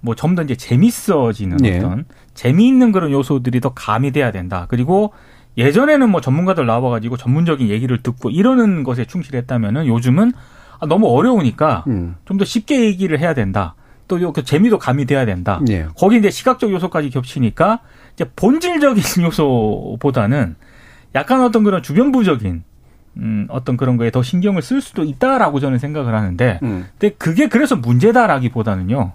[0.00, 1.78] 뭐좀더 이제 재밌어지는 네.
[1.78, 4.66] 어떤 재미있는 그런 요소들이 더 가미돼야 된다.
[4.68, 5.12] 그리고
[5.56, 10.32] 예전에는 뭐 전문가들 나와가지고 전문적인 얘기를 듣고 이러는 것에 충실했다면은 요즘은
[10.80, 12.16] 아, 너무 어려우니까 음.
[12.24, 13.74] 좀더 쉽게 얘기를 해야 된다.
[14.08, 15.60] 또그 재미도 가미돼야 된다.
[15.64, 15.86] 네.
[15.96, 17.80] 거기 이제 시각적 요소까지 겹치니까
[18.14, 20.56] 이제 본질적인 요소보다는
[21.14, 22.64] 약간 어떤 그런 주변부적인
[23.16, 26.86] 음, 어떤 그런 거에 더 신경을 쓸 수도 있다라고 저는 생각을 하는데, 음.
[26.98, 29.12] 근데 그게 그래서 문제다라기보다는요,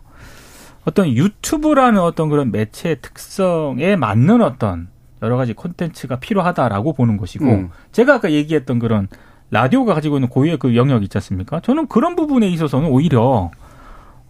[0.85, 4.87] 어떤 유튜브라는 어떤 그런 매체 특성에 맞는 어떤
[5.21, 7.69] 여러 가지 콘텐츠가 필요하다라고 보는 것이고, 음.
[7.91, 9.09] 제가 아까 얘기했던 그런
[9.51, 11.59] 라디오가 가지고 있는 고유의 그 영역 있지 않습니까?
[11.59, 13.51] 저는 그런 부분에 있어서는 오히려,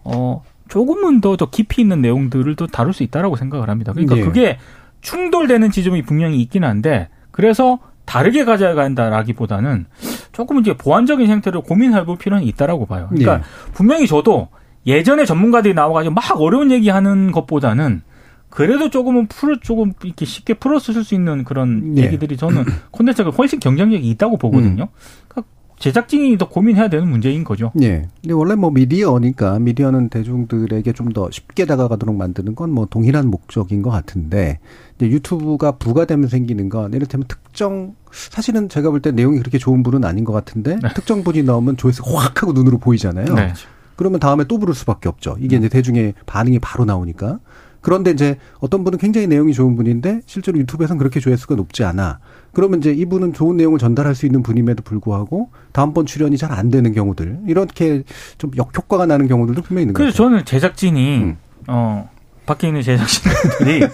[0.02, 3.92] 어, 조금은 더, 더 깊이 있는 내용들을 또 다룰 수 있다라고 생각을 합니다.
[3.92, 4.22] 그러니까 네.
[4.22, 4.58] 그게
[5.02, 9.86] 충돌되는 지점이 분명히 있긴 한데, 그래서 다르게 가져야 한다라기보다는
[10.32, 13.06] 조금 이제 보완적인 형태로 고민해볼 필요는 있다라고 봐요.
[13.10, 13.40] 그러니까 예.
[13.72, 14.48] 분명히 저도
[14.86, 18.02] 예전에 전문가들이 나와가지고 막 어려운 얘기하는 것보다는
[18.48, 22.02] 그래도 조금은 풀어 조금 이렇게 쉽게 풀어쓸 수 있는 그런 예.
[22.02, 24.84] 얘기들이 저는 콘텐츠가 훨씬 경쟁력이 있다고 보거든요.
[24.84, 24.88] 음.
[25.28, 27.70] 그러니까 제작진이 더 고민해야 되는 문제인 거죠.
[27.80, 28.08] 예.
[28.20, 33.82] 근데 원래 뭐 미디어니까 미디어는 대중들에게 좀 더 쉽게 다가가도록 만드는 건 뭐 동일한 목적인
[33.82, 34.58] 것 같은데
[35.06, 40.24] 유튜브가 부가되면 생기는 건 이를테면 특정 사실은 제가 볼 때 내용이 그렇게 좋은 분은 아닌
[40.24, 40.88] 것 같은데 네.
[40.94, 43.34] 특정 분이 나오면 조회수 확 하고 눈으로 보이잖아요.
[43.34, 43.52] 네.
[43.96, 45.36] 그러면 다음에 또 부를 수밖에 없죠.
[45.40, 47.38] 이게 이제 대중의 반응이 바로 나오니까.
[47.82, 52.18] 그런데 이제 어떤 분은 굉장히 내용이 좋은 분인데 실제로 유튜브에서는 그렇게 조회수가 높지 않아.
[52.52, 56.92] 그러면 이제 이분은 좋은 내용을 전달할 수 있는 분임에도 불구하고 다음번 출연이 잘 안 되는
[56.92, 58.02] 경우들 이렇게
[58.36, 60.02] 좀 역효과가 나는 경우들도 분명히 있는 거죠.
[60.04, 61.36] 그래서 저는 제작진이 음.
[61.68, 62.10] 어
[62.50, 63.86] 밖에 있는 제작진들이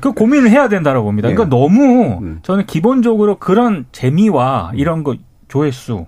[0.00, 1.28] 그 고민을 해야 된다고 봅니다.
[1.28, 1.50] 그러니까 네.
[1.50, 2.38] 너무 음.
[2.42, 5.16] 저는 기본적으로 그런 재미와 이런 거
[5.48, 6.06] 조회수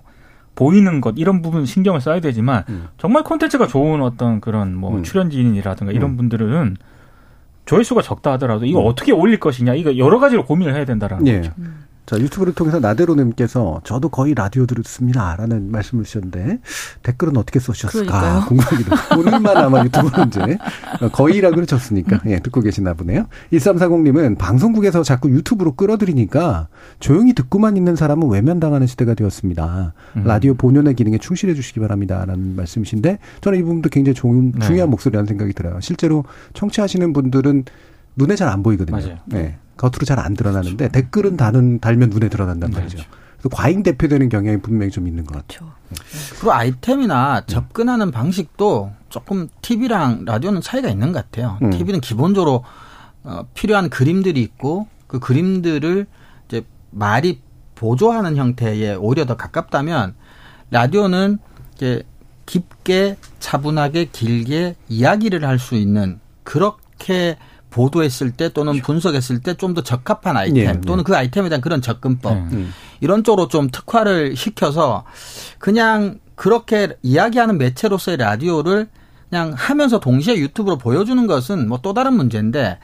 [0.55, 2.87] 보이는 것 이런 부분 신경을 써야 되지만 음.
[2.97, 5.03] 정말 콘텐츠가 좋은 어떤 그런 뭐 음.
[5.03, 6.17] 출연진이라든가 이런 음.
[6.17, 6.77] 분들은
[7.65, 8.87] 조회수가 적다 하더라도 이거 음.
[8.87, 11.37] 어떻게 올릴 것이냐 이거 여러 가지로 고민을 해야 된다라는 예.
[11.37, 11.51] 거죠.
[12.05, 15.35] 자, 유튜브를 통해서 나대로님께서 저도 거의 라디오 들었습니다.
[15.37, 16.59] 라는 말씀을 주셨는데
[17.03, 18.95] 댓글은 어떻게 써주셨을까 궁금하기도.
[19.17, 20.57] 오늘만 아마 유튜브는 이제
[21.11, 23.25] 거의라고 쳤으니까 예, 듣고 계시나 보네요.
[23.51, 26.67] 1340님은 방송국에서 자꾸 유튜브로 끌어들이니까
[26.99, 29.93] 조용히 듣고만 있는 사람은 외면당하는 시대가 되었습니다.
[30.17, 30.23] 음.
[30.25, 32.23] 라디오 본연의 기능에 충실해 주시기 바랍니다.
[32.25, 34.65] 라는 말씀이신데 저는 이 부분도 굉장히 중, 네.
[34.65, 35.79] 중요한 목소리라는 생각이 들어요.
[35.81, 37.65] 실제로 청취하시는 분들은
[38.15, 38.95] 눈에 잘 안 보이거든요.
[38.97, 39.17] 맞아요.
[39.25, 39.57] 네.
[39.77, 40.91] 겉으로 잘 안 드러나는데 그렇죠.
[40.93, 42.97] 댓글은 다는 달면 눈에 들어간단 네, 말이죠.
[42.97, 43.11] 그렇죠.
[43.37, 45.71] 그래서 과잉 대표되는 경향이 분명히 좀 있는 것 같아요.
[45.89, 46.35] 그렇죠.
[46.35, 51.57] 그리고 아이템이나 접근하는 방식도 조금 TV랑 라디오는 차이가 있는 것 같아요.
[51.61, 51.69] 음.
[51.71, 52.63] TV는 기본적으로
[53.23, 56.05] 어, 필요한 그림들이 있고 그 그림들을
[56.47, 57.41] 이제 말이
[57.75, 60.15] 보조하는 형태에 오히려 더 가깝다면
[60.71, 61.37] 라디오는
[61.75, 62.03] 이제
[62.45, 67.37] 깊게 차분하게 길게 이야기를 할 수 있는 그렇게
[67.75, 68.85] 보도했을 때 또는 그렇죠.
[68.87, 71.03] 분석했을 때 좀 더 적합한 아이템 네, 또는 네.
[71.03, 72.65] 그 아이템에 대한 그런 접근법 네.
[73.01, 75.03] 이런 쪽으로 좀 특화를 시켜서
[75.59, 78.87] 그냥 그렇게 이야기하는 매체로서의 라디오를
[79.29, 82.79] 그냥 하면서 동시에 유튜브로 보여주는 것은 뭐 또 다른 문제인데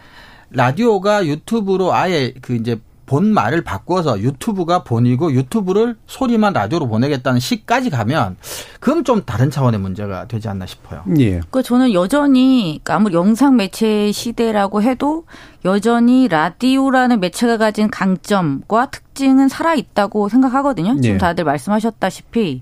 [0.50, 2.80] 라디오가 유튜브로 아예 그 이제
[3.12, 8.38] 본 말을 바꿔서 유튜브가 본이고 유튜브를 소리만 라디오로 보내겠다는 시까지 가면
[8.80, 11.04] 그건 좀 다른 차원의 문제가 되지 않나 싶어요.
[11.20, 11.42] 예.
[11.50, 15.26] 그 저는 여전히 그러니까 아무리 영상 매체 시대라고 해도
[15.66, 21.02] 여전히 라디오라는 매체가 가진 강점과 특징은 살아 있다고 생각하거든요.
[21.02, 21.18] 지금 예.
[21.18, 22.62] 다들 말씀하셨다시피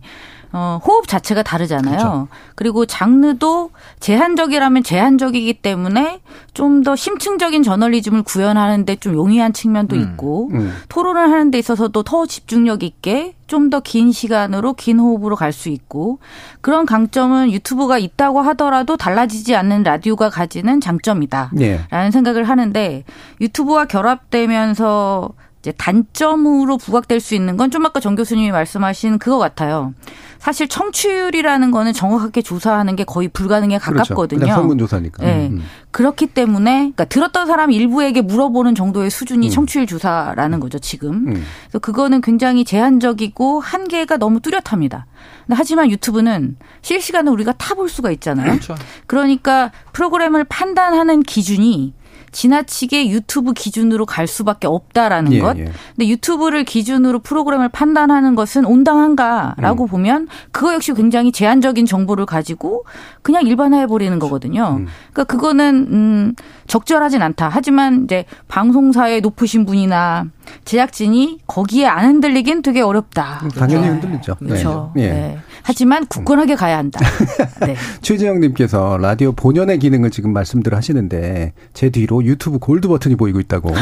[0.51, 1.97] 어, 호흡 자체가 다르잖아요.
[1.97, 2.27] 그렇죠.
[2.55, 3.69] 그리고 장르도
[3.99, 6.19] 제한적이라면 제한적이기 때문에
[6.53, 10.01] 좀 더 심층적인 저널리즘을 구현하는데 좀 용이한 측면도 음.
[10.01, 10.73] 있고 음.
[10.89, 15.69] 토론을 하는 데 있어서도 더 집중력 있게 좀 더 긴 시간으로 긴 호흡으로 갈 수
[15.69, 16.19] 있고
[16.61, 22.11] 그런 강점은 유튜브가 있다고 하더라도 달라지지 않는 라디오가 가지는 장점이다라는 네.
[22.11, 23.03] 생각을 하는데
[23.41, 25.29] 유튜브와 결합되면서
[25.61, 29.93] 이제 단점으로 부각될 수 있는 건 좀 아까 정 교수님이 말씀하신 그거 같아요.
[30.39, 34.15] 사실 청취율이라는 거는 정확하게 조사하는 게 거의 불가능에 그렇죠.
[34.15, 34.39] 가깝거든요.
[34.39, 34.55] 그렇죠.
[34.55, 35.23] 설문조사니까.
[35.23, 35.47] 네.
[35.51, 35.61] 음.
[35.91, 39.51] 그렇기 때문에 그러니까 들었던 사람 일부에게 물어보는 정도의 수준이 음.
[39.51, 41.27] 청취율 조사라는 거죠, 지금.
[41.27, 41.43] 음.
[41.65, 45.05] 그래서 그거는 굉장히 제한적이고 한계가 너무 뚜렷합니다.
[45.51, 48.47] 하지만 유튜브는 실시간으로 우리가 타 볼 수가 있잖아요.
[48.51, 48.75] 그렇죠.
[49.07, 51.93] 그러니까 프로그램을 판단하는 기준이
[52.31, 55.57] 지나치게 유튜브 기준으로 갈 수밖에 없다라는 예, 것.
[55.57, 55.71] 예.
[55.95, 59.87] 근데 유튜브를 기준으로 프로그램을 판단하는 것은 온당한가라고 음.
[59.87, 62.85] 보면 그거 역시 굉장히 제한적인 정보를 가지고
[63.21, 64.77] 그냥 일반화해 버리는 거거든요.
[64.79, 64.87] 음.
[65.13, 66.35] 그러니까 그거는 음
[66.67, 67.49] 적절하진 않다.
[67.51, 70.25] 하지만 이제 방송사의 높으신 분이나
[70.65, 73.47] 제작진이 거기에 안 흔들리긴 되게 어렵다.
[73.55, 73.89] 당연히 네.
[73.89, 74.35] 흔들리죠.
[74.35, 74.91] 그렇죠.
[74.95, 75.09] 네.
[75.09, 75.39] 네.
[75.69, 76.99] 하지만 굳건하게 가야 한다.
[77.61, 77.75] 네.
[78.01, 83.71] 최재영님께서 라디오 본연의 기능을 지금 말씀들 하시는데 제 뒤로 유튜브 골드 버튼이 보이고 있다고.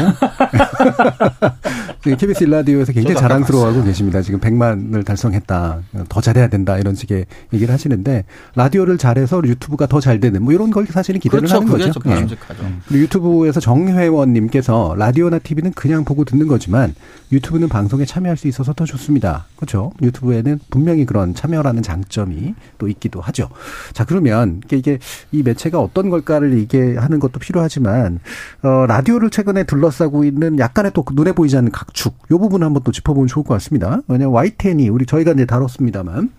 [2.04, 4.20] KBS 일라디오에서 굉장히 자랑스러워하고 계십니다.
[4.20, 5.78] 지금 100만을 달성했다.
[6.10, 6.76] 더 잘해야 된다.
[6.76, 7.24] 이런 식의
[7.54, 8.24] 얘기를 하시는데
[8.54, 11.56] 라디오를 잘해서 유튜브가 더 잘 되는 뭐 이런 걸 사실은 기대를 그렇죠.
[11.56, 11.92] 하는 거죠.
[12.04, 12.24] 네.
[12.86, 16.94] 그리고 유튜브에서 정회원님께서 라디오나 TV는 그냥 보고 듣는 거지만
[17.32, 19.46] 유튜브는 방송에 참여할 수 있어서 더 좋습니다.
[19.56, 19.92] 그렇죠.
[20.02, 23.48] 유튜브에는 분명히 그런 참여라는 장점이 또 있기도 하죠.
[23.92, 24.98] 자, 그러면 이게
[25.32, 28.20] 이 매체가 어떤 걸까를 얘기하는 것도 필요하지만
[28.62, 32.92] 어 라디오를 최근에 둘러싸고 있는 약간의 또 눈에 보이지 않는 각축 요 부분 한번 또
[32.92, 34.00] 짚어보면 좋을 것 같습니다.
[34.08, 36.30] 왜냐하면 Y10이 우리 저희가 이제 다뤘습니다만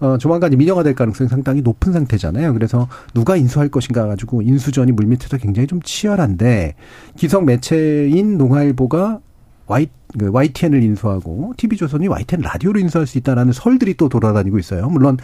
[0.00, 2.54] 어, 조만간 민영화 될 가능성이 상당히 높은 상태잖아요.
[2.54, 6.74] 그래서 누가 인수할 것인가 가지고 인수전이 물밑에서 굉장히 좀 치열한데
[7.16, 9.20] 기성 매체인 농화일보가
[9.66, 9.74] 그
[10.18, 14.88] YTN을 인수하고 TV조선이 YTN 라디오를 인수할 수 있다라는 설들이 또 돌아다니고 있어요.
[14.88, 15.18] 물론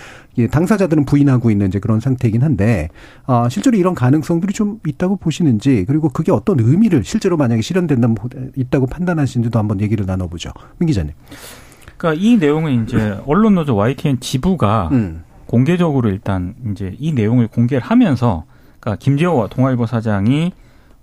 [0.50, 2.88] 당사자들은 부인하고 있는 이제 그런 상태이긴 한데
[3.26, 8.16] 아, 실제로 이런 가능성들이 좀 있다고 보시는지 그리고 그게 어떤 의미를 실제로 만약에 실현된다면
[8.56, 10.50] 있다고 판단하시는지도 한번 얘기를 나눠보죠.
[10.78, 11.12] 민 기자님.
[11.96, 15.24] 그러니까 이 내용은 이제 언론 노조 YTN 지부가 음.
[15.46, 18.44] 공개적으로 일단 이제 이 내용을 공개를 하면서
[18.80, 20.52] 그러니까 김재호 동아일보 사장이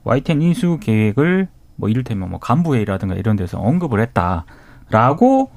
[0.03, 1.47] YTN 인수 계획을
[1.83, 5.51] 뭐 이를테면 뭐 간부회의라든가 이런 데서 언급을 했다라고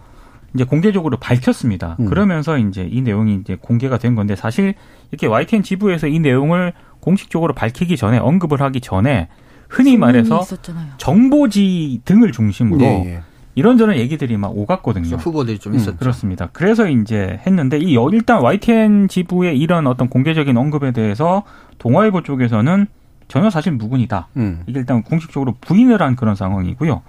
[0.55, 1.97] 이제 공개적으로 밝혔습니다.
[2.01, 2.07] 음.
[2.07, 4.75] 그러면서 이제 이 내용이 이제 공개가 된 건데 사실
[5.13, 9.29] 이렇게 YTN 지부에서 이 내용을 공식적으로 밝히기 전에 언급을 하기 전에
[9.69, 10.95] 흔히 말해서 있었잖아요.
[10.99, 13.21] 정보지 등을 중심으로 예, 예.
[13.55, 15.17] 이런저런 얘기들이 막 오갔거든요.
[15.17, 15.93] 후보들이 좀 있었죠.
[15.93, 16.49] 음, 그렇습니다.
[16.53, 21.45] 그래서 이제 했는데 이 일단 YTN 지부의 이런 어떤 공개적인 언급에 대해서
[21.79, 22.87] 동아일보 쪽에서는
[23.29, 24.29] 전혀 사실 무근이다.
[24.37, 24.63] 음.
[24.67, 27.03] 이게 일단 공식적으로 부인을 한 그런 상황이고요.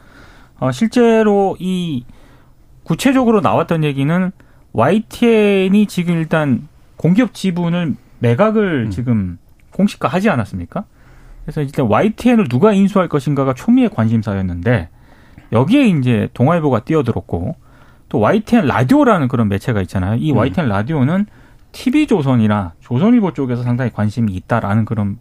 [0.59, 2.05] 어, 실제로 이
[2.84, 4.32] 구체적으로 나왔던 얘기는
[4.74, 8.89] YTN이 지금 일단 공기업 지분을 매각을 음.
[8.89, 9.38] 지금
[9.72, 10.86] 공식화하지 않았습니까?
[11.43, 14.89] 그래서 일단 YTN을 누가 인수할 것인가가 초미의 관심사였는데
[15.51, 17.55] 여기에 이제 동아일보가 뛰어들었고
[18.09, 20.15] 또 YTN 라디오라는 그런 매체가 있잖아요.
[20.15, 20.38] 이 음.
[20.38, 21.26] YTN 라디오는
[21.72, 25.20] TV조선이나 조선일보 쪽에서 상당히 관심이 있다라는 그런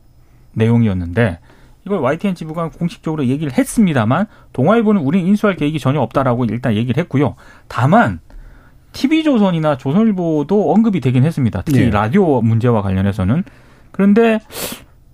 [0.56, 1.38] 내용이었는데
[1.86, 7.36] 이걸 YTN 지부가 공식적으로 얘기를 했습니다만 동아일보는 우린 인수할 계획이 전혀 없다라고 일단 얘기를 했고요.
[7.68, 8.18] 다만
[8.92, 11.62] TV조선이나 조선일보도 언급이 되긴 했습니다.
[11.64, 11.90] 특히 네.
[11.90, 13.44] 라디오 문제와 관련해서는
[13.92, 14.40] 그런데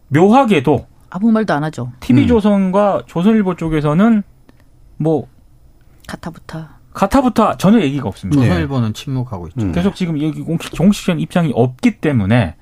[0.08, 1.92] 묘하게도 아무 말도 안 하죠.
[2.00, 3.02] TV조선과 음.
[3.06, 4.22] 조선일보 쪽에서는
[4.96, 5.26] 뭐
[6.06, 8.40] 가타부타 가타부타 전혀 얘기가 없습니다.
[8.40, 9.66] 조선일보는 침묵하고 있죠.
[9.66, 9.72] 음.
[9.72, 12.54] 계속 지금 여기 공식 정식적인 입장이 없기 때문에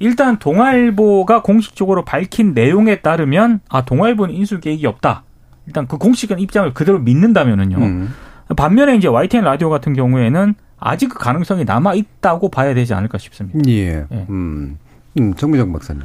[0.00, 5.24] 일단 동아일보가 공식적으로 밝힌 내용에 따르면 아 동아일보는 인수 계획이 없다.
[5.66, 7.76] 일단 그 공식적인 입장을 그대로 믿는다면은요.
[7.76, 8.14] 음.
[8.56, 13.60] 반면에 이제 YTN 라디오 같은 경우에는 아직 그 가능성이 남아 있다고 봐야 되지 않을까 싶습니다.
[13.68, 14.06] 예.
[14.10, 14.26] 예.
[14.30, 14.78] 음.
[15.18, 16.02] 음, 정미정 박사님.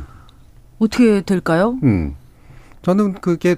[0.78, 1.78] 어떻게 될까요?
[1.84, 2.16] 음.
[2.82, 3.56] 저는 그게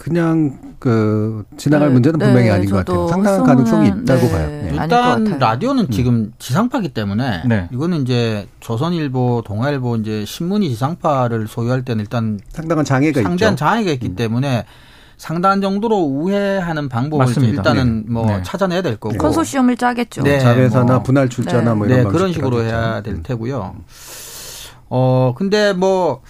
[0.00, 3.06] 그냥 그 지나갈 네, 문제는 분명히 네, 아닌 것 같아요.
[3.08, 4.46] 상당한 가능성이 있다고 네, 봐요.
[4.48, 4.70] 네.
[4.72, 5.90] 일단 라디오는 음.
[5.90, 7.68] 지금 지상파기 때문에 네.
[7.70, 13.58] 이거는 이제 조선일보, 동아일보 이제 신문이 지상파를 소유할 때는 일단 상당한 장애가 상대한 있죠.
[13.62, 14.16] 장애가 있기 음.
[14.16, 14.64] 때문에
[15.18, 18.10] 상당한 정도로 우회하는 방법을 일단은 네.
[18.10, 20.22] 뭐 찾아내야 될 거고 컨소시엄을 짜겠죠.
[20.22, 21.02] 네, 자회사나 뭐.
[21.02, 23.22] 분할 출자나 뭐 이런 그런 식으로 해야 될 음.
[23.22, 23.74] 테고요.
[24.88, 26.22] 어 근데 뭐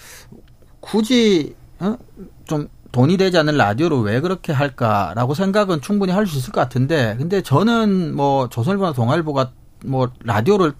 [0.81, 1.95] 굳이 어?
[2.43, 7.15] 좀 돈이 되지 않는 라디오를 왜 그렇게 할까라고 생각은 충분히 할 수 있을 것 같은데
[7.17, 9.51] 근데 저는 뭐 조선일보나 동아일보가
[9.85, 10.73] 뭐 라디오를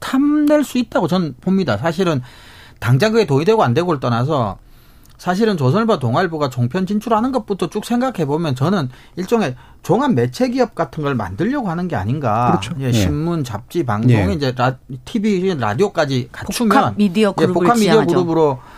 [0.00, 1.76] 탐낼 수 있다고 저는 봅니다.
[1.76, 2.20] 사실은
[2.80, 4.58] 당장 그게 돈이 되고 안 되고를 떠나서
[5.16, 11.04] 사실은 조선일보 동아일보가 종편 진출하는 것부터 쭉 생각해 보면 저는 일종의 종합 매체 기업 같은
[11.04, 12.58] 걸 만들려고 하는 게 아닌가.
[12.60, 12.74] 그렇죠.
[12.80, 14.32] 예, 신문, 잡지, 방송, 예.
[14.32, 18.71] 이제 라, TV, 라디오까지 갖추면 복합 미디어 그룹을 예, 복합 미디어 그룹으로 지향하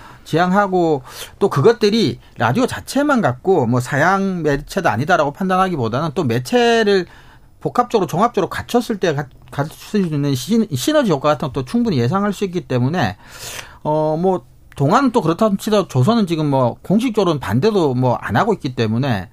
[0.70, 1.02] 고
[1.38, 7.06] 또 그것들이 라디오 자체만 갖고 뭐 사양 매체도 아니다라고 판단하기보다는 또 매체를
[7.60, 9.14] 복합적으로 종합적으로 갖췄을 때
[9.50, 13.16] 갖출 수 있는 시너지 효과 같은 것도 충분히 예상할 수 있기 때문에
[13.82, 14.44] 어뭐
[14.76, 19.30] 동안은 또 그렇다 치더라도 조선은 지금 뭐 공식적으로는 반대도 뭐 안 하고 있기 때문에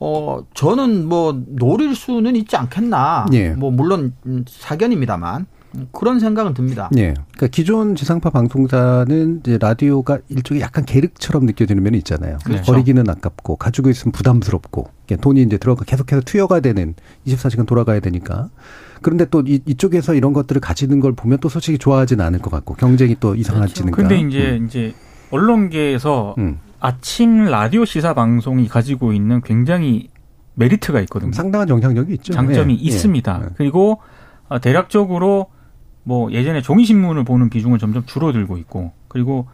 [0.00, 3.26] 어 저는 뭐 노릴 수는 있지 않겠나.
[3.32, 3.50] 예.
[3.50, 4.14] 뭐 물론
[4.48, 5.46] 사견입니다만
[5.92, 6.90] 그런 생각은 듭니다.
[6.96, 7.14] 예.
[7.14, 12.38] 그러니까 기존 지상파 방송사는 이제 라디오가 일종의 약간 계륵처럼 느껴지는 면이 있잖아요.
[12.44, 12.70] 그렇죠.
[12.70, 14.88] 버리기는 아깝고 가지고 있으면 부담스럽고
[15.20, 16.94] 돈이 이제 들어가 계속해서 투여가 되는
[17.26, 18.48] 24시간 돌아가야 되니까.
[19.02, 22.74] 그런데 또 이, 이쪽에서 이런 것들을 가지는 걸 보면 또 솔직히 좋아하지는 않을 것 같고
[22.74, 23.96] 경쟁이 또 이상해지는가.
[23.96, 24.08] 그렇죠.
[24.08, 24.66] 근데 이제 음.
[24.66, 24.94] 이제
[25.30, 26.58] 언론계에서 음.
[26.80, 30.08] 아침 라디오 시사 방송이 가지고 있는 굉장히
[30.54, 31.32] 메리트가 있거든요.
[31.32, 32.32] 상당한 영향력이 있죠.
[32.32, 32.78] 장점이 예.
[32.78, 33.40] 있습니다.
[33.42, 33.48] 예.
[33.56, 34.00] 그리고
[34.48, 35.46] 어, 대략적으로
[36.04, 39.46] 뭐 예전에 종이 신문을 보는 비중은 점점 줄어들고 있고 그리고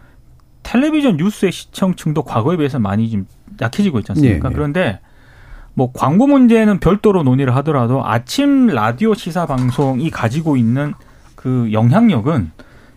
[0.63, 3.27] 텔레비전 뉴스의 시청층도 과거에 비해서 많이 좀
[3.61, 4.49] 약해지고 있지 않습니까?
[4.49, 4.55] 네, 네.
[4.55, 5.01] 그런데
[5.75, 10.95] 뭐 광고 문제는 별도로 논의를 하더라도 아침 라디오 시사 방송이 가지고 있는
[11.37, 12.51] 그 영향력은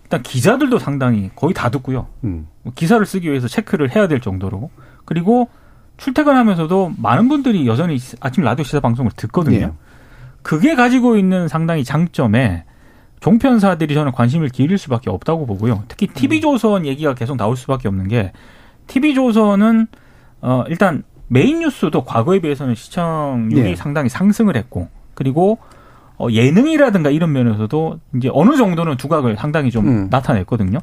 [0.03, 2.07] 일단 기자들도 상당히 거의 다 듣고요.
[2.23, 2.47] 음.
[2.63, 4.71] 뭐 기사를 쓰기 위해서 체크를 해야 될 정도로
[5.05, 5.49] 그리고
[5.97, 9.67] 출퇴근하면서도 많은 분들이 여전히 아침 라디오 시사 방송을 듣거든요.
[9.67, 9.71] 네.
[10.41, 12.65] 그게 가지고 있는 상당히 장점에
[13.21, 15.83] 종편사들이 저는 관심을 기울일 수밖에 없다고 보고요.
[15.87, 18.33] 특히 TV조선 얘기가 계속 나올 수밖에 없는 게
[18.87, 19.87] TV조선은
[20.41, 23.75] 어 일단 메인 뉴스도 과거에 비해서는 시청률이 네.
[23.75, 25.59] 상당히 상승을 했고 그리고
[26.17, 30.07] 어 예능이라든가 이런 면에서도 이제 어느 정도는 두각을 상당히 좀 음.
[30.09, 30.79] 나타냈거든요.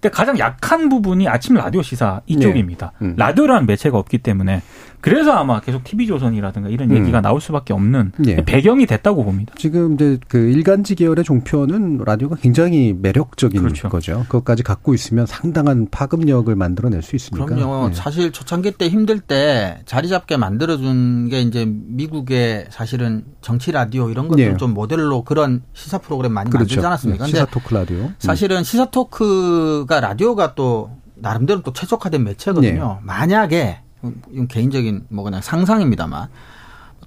[0.00, 2.92] 근데 가장 약한 부분이 아침 라디오 시사 이쪽입니다.
[2.98, 3.06] 네.
[3.06, 3.14] 음.
[3.18, 4.62] 라디오라는 매체가 없기 때문에
[5.02, 6.96] 그래서 아마 계속 TV조선이라든가 이런 음.
[6.96, 8.36] 얘기가 나올 수밖에 없는 예.
[8.36, 9.52] 배경이 됐다고 봅니다.
[9.58, 13.88] 지금 이제 그 일간지 계열의 종편은 라디오가 굉장히 매력적인 그렇죠.
[13.88, 14.24] 거죠.
[14.28, 17.46] 그것까지 갖고 있으면 상당한 파급력을 만들어낼 수 있으니까.
[17.46, 17.90] 그럼요.
[17.90, 17.94] 예.
[17.94, 24.28] 사실 초창기 때 힘들 때 자리 잡게 만들어준 게 이제 미국의 사실은 정치 라디오 이런
[24.28, 24.56] 것들 예.
[24.56, 26.76] 좀 모델로 그런 시사 프로그램 많이 그렇죠.
[26.76, 27.24] 만들지 않았습니까?
[27.24, 27.30] 네.
[27.32, 27.96] 시사 토크 라디오.
[27.96, 28.14] 음.
[28.18, 32.98] 사실은 시사 토크가 라디오가 또 나름대로 또 최적화된 매체거든요.
[33.00, 33.06] 네.
[33.06, 33.81] 만약에
[34.30, 36.28] 이건 개인적인 뭐 그냥 상상입니다만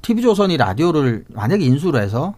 [0.01, 2.33] TV조선이 라디오를 만약에 인수를 해서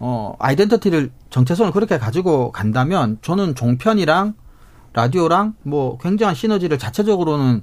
[0.00, 4.34] 어 아이덴티티를 정체성을 그렇게 가지고 간다면 저는 종편이랑
[4.92, 7.62] 라디오랑 뭐 굉장한 시너지를 자체적으로는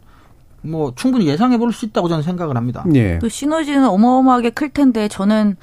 [0.62, 2.84] 뭐 충분히 예상해 볼 수 있다고 저는 생각을 합니다.
[2.96, 3.20] 예.
[3.20, 5.58] 그 시너지는 어마어마하게 클 텐데 저는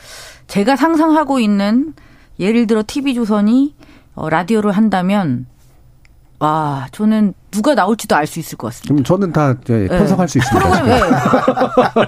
[0.47, 1.95] 제가 상상하고 있는
[2.39, 3.75] 예를 들어 TV조선이
[4.15, 5.47] 어, 라디오를 한다면
[6.43, 8.93] 와, 저는 누가 나올지도 알 수 있을 것 같습니다.
[8.93, 10.33] 그럼 저는 다 예, 편성할 네.
[10.33, 10.71] 수 있습니다.
[10.71, 11.01] 프로그램,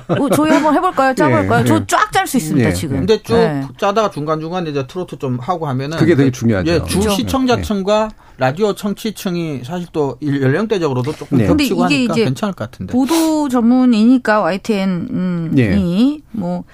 [0.09, 0.14] 네.
[0.18, 1.14] 뭐 저희 한번 해볼까요?
[1.14, 1.62] 짜볼까요?
[1.62, 1.64] 네.
[1.64, 2.74] 저쫙 짤 수 있습니다, 네.
[2.74, 2.97] 지금.
[2.97, 3.62] 근데 쭉 네.
[3.78, 5.99] 짜다가 중간 중간 이제 트로트 좀 하고 하면은.
[5.99, 6.68] 그게 되게 중요하죠.
[6.72, 8.09] 예, 주 시청자층과
[8.39, 11.47] 라디오 청취층이 사실 또 연령대적으로도 조금 네.
[11.47, 12.93] 근데 이게 이제 괜찮을 것 같은데.
[12.93, 16.64] 보도 전문이니까 YTN이 뭐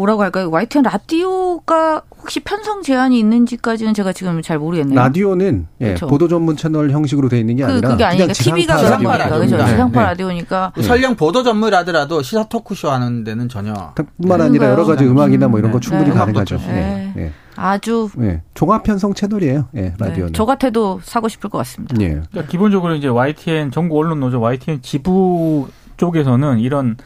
[0.00, 0.50] 뭐라고 할까요?
[0.50, 4.98] YTN 라디오가 혹시 편성 제한이 있는지까지는 제가 지금 잘 모르겠네요.
[4.98, 6.06] 라디오는 예, 그렇죠.
[6.06, 9.56] 보도 전문 채널 형식으로 돼 있는 게 그, 아니라 그게 아니니까 TV가 그런 거니까 그죠?
[9.56, 9.66] 네.
[9.66, 10.06] 지상파 네.
[10.06, 10.82] 라디오니까 네.
[10.82, 13.74] 설령 보도 전문이라더라도 시사 토크쇼 하는 데는 전혀
[14.18, 15.86] 뿐만 아니라 여러 가지 음악이나 뭐 이런 거 네.
[15.86, 16.16] 충분히 네.
[16.16, 16.56] 가능하죠.
[16.56, 17.12] 네.
[17.14, 17.32] 네.
[17.56, 18.08] 아주
[18.54, 19.68] 종합 편성 채널이에요.
[19.76, 20.32] 예, 라디오는.
[20.32, 21.94] 저 같아도 사고 싶을 것 같습니다.
[22.00, 22.22] 예.
[22.30, 26.96] 그러니까 기본적으로 이제 YTN 전국 언론 노조 YTN 지부 쪽에서는 이런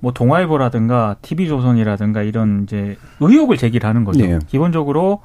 [0.00, 4.24] 뭐 동아일보라든가 TV조선이라든가 이런 이제 의혹을 제기를 하는 거죠.
[4.24, 4.38] 네.
[4.46, 5.22] 기본적으로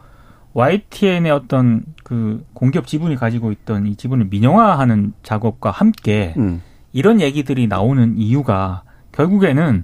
[0.53, 6.61] YTN의 어떤 그 공기업 지분이 가지고 있던 이 지분을 민영화하는 작업과 함께 음.
[6.91, 9.84] 이런 얘기들이 나오는 이유가 결국에는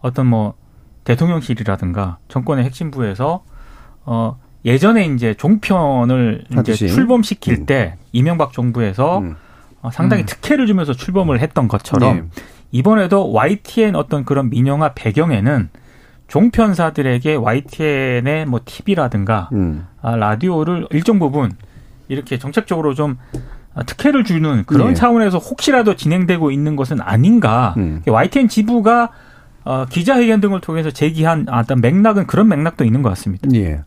[0.00, 0.54] 어떤 뭐
[1.04, 3.44] 대통령실이라든가 정권의 핵심부에서
[4.04, 7.66] 어 예전에 이제 종편을 이제 출범시킬 음.
[7.66, 9.36] 때 이명박 정부에서 음.
[9.80, 10.26] 어, 상당히 음.
[10.26, 12.22] 특혜를 주면서 출범을 했던 것처럼 네.
[12.72, 15.68] 이번에도 YTN 어떤 그런 민영화 배경에는
[16.28, 19.86] 종편사들에게 YTN의 뭐 TV라든가 음.
[20.00, 21.52] 아, 라디오를 일정 부분
[22.08, 23.18] 이렇게 정책적으로 좀
[23.86, 24.94] 특혜를 주는 그런 네.
[24.94, 27.74] 차원에서 혹시라도 진행되고 있는 것은 아닌가.
[27.78, 28.02] 음.
[28.06, 29.10] YTN 지부가
[29.64, 33.48] 어, 기자회견 등을 통해서 제기한 어떤 맥락은 그런 맥락도 있는 것 같습니다.
[33.54, 33.82] 예.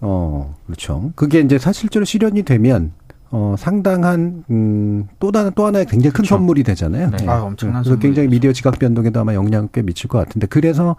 [0.00, 1.12] 어, 그렇죠.
[1.14, 2.92] 그게 이제 사실적으로 실현이 되면
[3.34, 6.36] 어, 상당한, 음, 또 다른, 또 하나의 굉장히 큰 그렇죠.
[6.36, 7.08] 선물이 되잖아요.
[7.10, 7.16] 네.
[7.16, 7.26] 네.
[7.28, 10.46] 아, 엄청난 그래서 굉장히 미디어 지각 변동에도 아마 영향 꽤 미칠 것 같은데.
[10.48, 10.96] 그래서,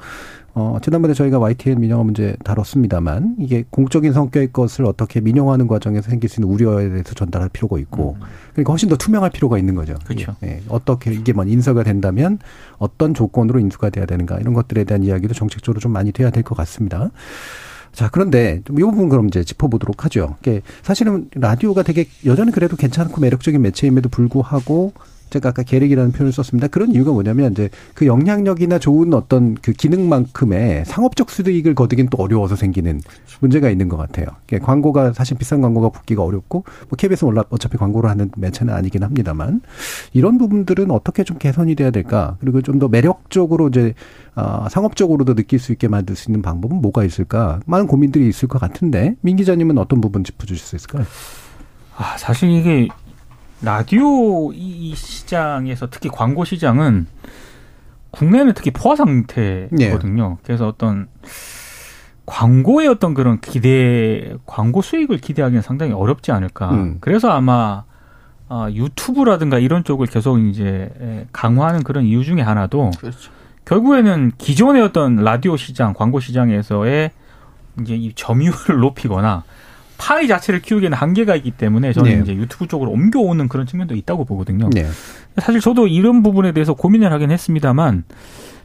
[0.56, 6.28] 어, 지난번에 저희가 YTN 민영화 문제 다뤘습니다만, 이게 공적인 성격의 것을 어떻게 민영화하는 과정에서 생길
[6.28, 8.26] 수 있는 우려에 대해서 전달할 필요가 있고, 음.
[8.54, 9.94] 그러니까 훨씬 더 투명할 필요가 있는 거죠.
[10.04, 10.36] 그렇죠.
[10.42, 10.62] 예.
[10.70, 12.40] 어떻게 이게 뭐 인서가 된다면
[12.80, 16.56] 어떤 조건으로 인수가 돼야 되는가, 이런 것들에 대한 이야기도 정책적으로 좀 많이 돼야 될 것
[16.56, 17.12] 같습니다.
[17.94, 20.36] 자, 그런데 이 부분 그럼 이제 짚어보도록 하죠.
[20.82, 24.94] 사실은 라디오가 되게 여전히 그래도 괜찮고 매력적인 매체임에도 불구하고
[25.34, 26.68] 제가 아까 계력이라는 표현을 썼습니다.
[26.68, 32.56] 그런 이유가 뭐냐면 이제 그 영향력이나 좋은 어떤 그 기능만큼의 상업적 수익을 거두긴 또 어려워서
[32.56, 33.02] 생기는
[33.40, 34.28] 문제가 있는 것 같아요.
[34.62, 39.62] 광고가 사실 비싼 광고가 붙기가 어렵고 뭐 KBS 올라 어차피 광고를 하는 매체는 아니긴 합니다만
[40.14, 42.38] 이런 부분들은 어떻게 좀 개선이 돼야 될까?
[42.40, 43.94] 그리고 좀 더 매력적으로 이제
[44.36, 47.60] 아, 상업적으로도 느낄 수 있게 만들 수 있는 방법은 뭐가 있을까?
[47.66, 51.06] 많은 고민들이 있을 것 같은데 민 기자님은 어떤 부분 짚어주실 수 있을까요?
[51.96, 52.88] 아, 사실 이게
[53.64, 57.08] 라디오 이 시장에서 특히 광고 시장은
[58.12, 60.30] 국내는 특히 포화 상태거든요.
[60.30, 60.38] 네.
[60.44, 61.08] 그래서 어떤
[62.26, 66.72] 광고의 어떤 그런 기대, 광고 수익을 기대하기는 상당히 어렵지 않을까.
[66.72, 66.98] 음.
[67.00, 67.84] 그래서 아마
[68.50, 73.32] 아, 유튜브라든가 이런 쪽을 계속 이제 강화하는 그런 이유 중에 하나도 그렇죠.
[73.66, 77.12] 결국에는 기존의 어떤 라디오 시장, 광고 시장에서의
[77.82, 79.44] 이제 이 점유율을 높이거나
[80.04, 82.20] 파이 자체를 키우기에는 한계가 있기 때문에 저는 네.
[82.20, 84.70] 이제 유튜브 쪽으로 옮겨오는 그런 측면도 있다고 보거든요.
[84.74, 84.86] 네.
[85.38, 88.04] 사실 저도 이런 부분에 대해서 고민을 하긴 했습니다만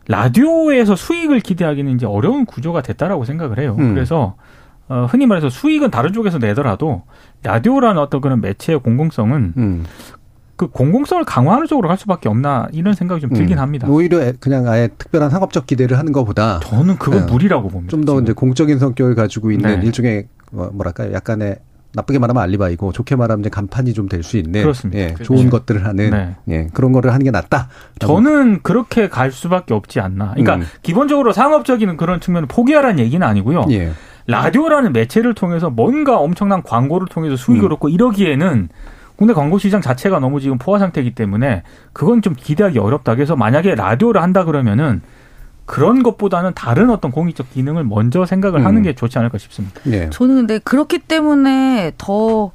[0.08, 3.76] 라디오에서 수익을 기대하기는 이제 어려운 구조가 됐다라고 생각을 해요.
[3.78, 3.94] 음.
[3.94, 4.34] 그래서
[4.88, 7.02] 어, 흔히 말해서 수익은 다른 쪽에서 내더라도
[7.44, 9.84] 라디오라는 어떤 그런 매체의 공공성은 음.
[10.56, 13.62] 그 공공성을 강화하는 쪽으로 갈 수밖에 없나 이런 생각이 좀 들긴 음.
[13.62, 13.86] 합니다.
[13.88, 17.32] 오히려 그냥 아예 특별한 상업적 기대를 하는 것보다 저는 그건 네.
[17.32, 17.90] 무리라고 봅니다.
[17.92, 19.86] 좀 더 이제 공적인 성격을 가지고 있는 네.
[19.86, 21.56] 일종의 뭐, 뭐랄까요 약간의
[21.94, 25.00] 나쁘게 말하면 알리바이고 좋게 말하면 이제 간판이 좀 될 수 있는 그렇습니다.
[25.00, 25.48] 예, 좋은 네.
[25.50, 26.36] 것들을 하는 네.
[26.48, 27.68] 예, 그런 거를 하는 게 낫다.
[27.98, 30.32] 저는 그렇게 갈 수밖에 없지 않나.
[30.34, 30.66] 그러니까 음.
[30.82, 33.64] 기본적으로 상업적인 그런 측면을 포기하라는 얘기는 아니고요.
[33.70, 33.92] 예.
[34.26, 37.72] 라디오라는 매체를 통해서 뭔가 엄청난 광고를 통해서 수익을 음.
[37.72, 38.68] 얻고 이러기에는
[39.16, 41.62] 국내 광고 시장 자체가 너무 지금 포화 상태이기 때문에
[41.94, 43.14] 그건 좀 기대하기 어렵다.
[43.14, 45.00] 그래서 만약에 라디오를 한다 그러면은
[45.68, 48.66] 그런 것보다는 다른 어떤 공익적 기능을 먼저 생각을 음.
[48.66, 49.82] 하는 게 좋지 않을까 싶습니다.
[49.84, 50.08] 네.
[50.08, 52.52] 저는 근데 그렇기 때문에 더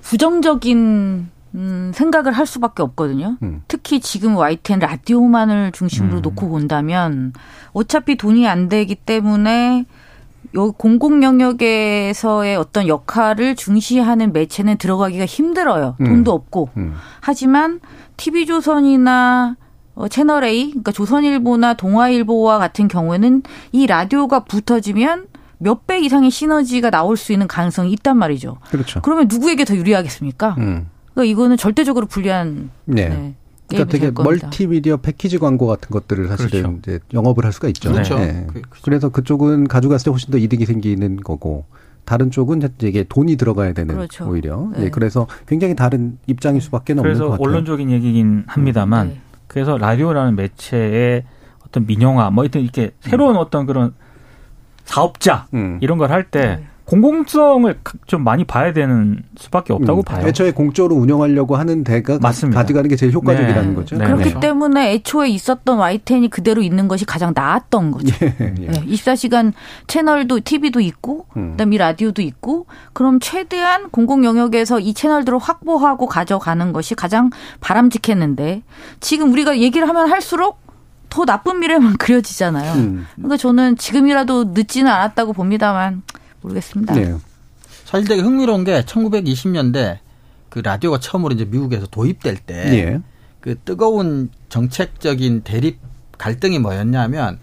[0.00, 3.36] 부정적인 음, 생각을 할 수밖에 없거든요.
[3.42, 3.62] 음.
[3.68, 6.22] 특히 지금 YTN 라디오만을 중심으로 음.
[6.22, 7.34] 놓고 본다면
[7.74, 9.84] 어차피 돈이 안 되기 때문에
[10.56, 15.96] 요 공공 영역에서의 어떤 역할을 중시하는 매체는 들어가기가 힘들어요.
[16.00, 16.06] 음.
[16.06, 16.70] 돈도 없고.
[16.78, 16.94] 음.
[17.20, 17.80] 하지만
[18.16, 19.56] TV조선이나
[19.94, 23.42] 어, 채널 A, 그러니까 조선일보나 동아일보와 같은 경우에는
[23.72, 25.26] 이 라디오가 붙어지면
[25.58, 28.58] 몇 배 이상의 시너지가 나올 수 있는 가능성이 있단 말이죠.
[28.70, 29.00] 그렇죠.
[29.02, 30.56] 그러면 누구에게 더 유리하겠습니까?
[30.58, 30.88] 음.
[31.14, 33.08] 그러니까 이거는 절대적으로 불리한 네.
[33.08, 33.34] 네.
[33.68, 36.78] 그러니까 되게 멀티미디어 패키지 광고 같은 것들을 사실은 그렇죠.
[36.80, 37.92] 이제 영업을 할 수가 있죠.
[37.92, 38.18] 그렇죠.
[38.18, 38.44] 네.
[38.48, 38.68] 그, 그렇죠.
[38.82, 41.64] 그래서 그쪽은 가져갔을 때 훨씬 더 이득이 생기는 거고
[42.04, 44.28] 다른 쪽은 이게 돈이 들어가야 되는 그렇죠.
[44.28, 44.68] 오히려.
[44.74, 44.84] 네.
[44.84, 44.90] 네.
[44.90, 47.28] 그래서 굉장히 다른 입장일 수밖에 없는 것 같아요.
[47.38, 49.20] 그래서 언론적인 얘기긴 합니다만 네.
[49.54, 51.22] 그래서 라디오라는 매체의
[51.64, 53.40] 어떤 민영화 뭐 이렇게 새로운 음.
[53.40, 53.94] 어떤 그런
[54.82, 55.78] 사업자 음.
[55.80, 56.66] 이런 걸 할때 네.
[56.86, 60.26] 공공성을 좀 많이 봐야 되는 수밖에 없다고 음, 봐요.
[60.26, 62.60] 애초에 공적으로 운영하려고 하는 데가 맞습니다.
[62.60, 63.74] 가져가는 게 제일 효과적이라는 네.
[63.74, 63.96] 거죠.
[63.96, 64.04] 네.
[64.04, 64.40] 그렇기 네.
[64.40, 68.14] 때문에 애초에 있었던 Y10이 그대로 있는 것이 가장 나았던 거죠.
[68.22, 68.66] 예, 예.
[68.66, 68.84] 네.
[68.86, 69.52] 24시간
[69.86, 71.52] 채널도 TV도 있고 음.
[71.52, 77.30] 그다음에 라디오도 있고 그럼 최대한 공공 영역에서 이 채널들을 확보하고 가져가는 것이 가장
[77.60, 78.62] 바람직했는데
[79.00, 80.58] 지금 우리가 얘기를 하면 할수록
[81.08, 82.72] 더 나쁜 미래만 그려지잖아요.
[82.74, 83.06] 음.
[83.14, 86.02] 그러니까 저는 지금이라도 늦지는 않았다고 봅니다만
[86.44, 86.94] 모르겠습니다.
[86.94, 87.14] 네.
[87.84, 89.98] 사실 되게 흥미로운 게 1920년대
[90.48, 93.00] 그 라디오가 처음으로 이제 미국에서 도입될 때그 네.
[93.40, 95.78] 그 뜨거운 정책적인 대립
[96.16, 97.38] 갈등이 뭐였냐면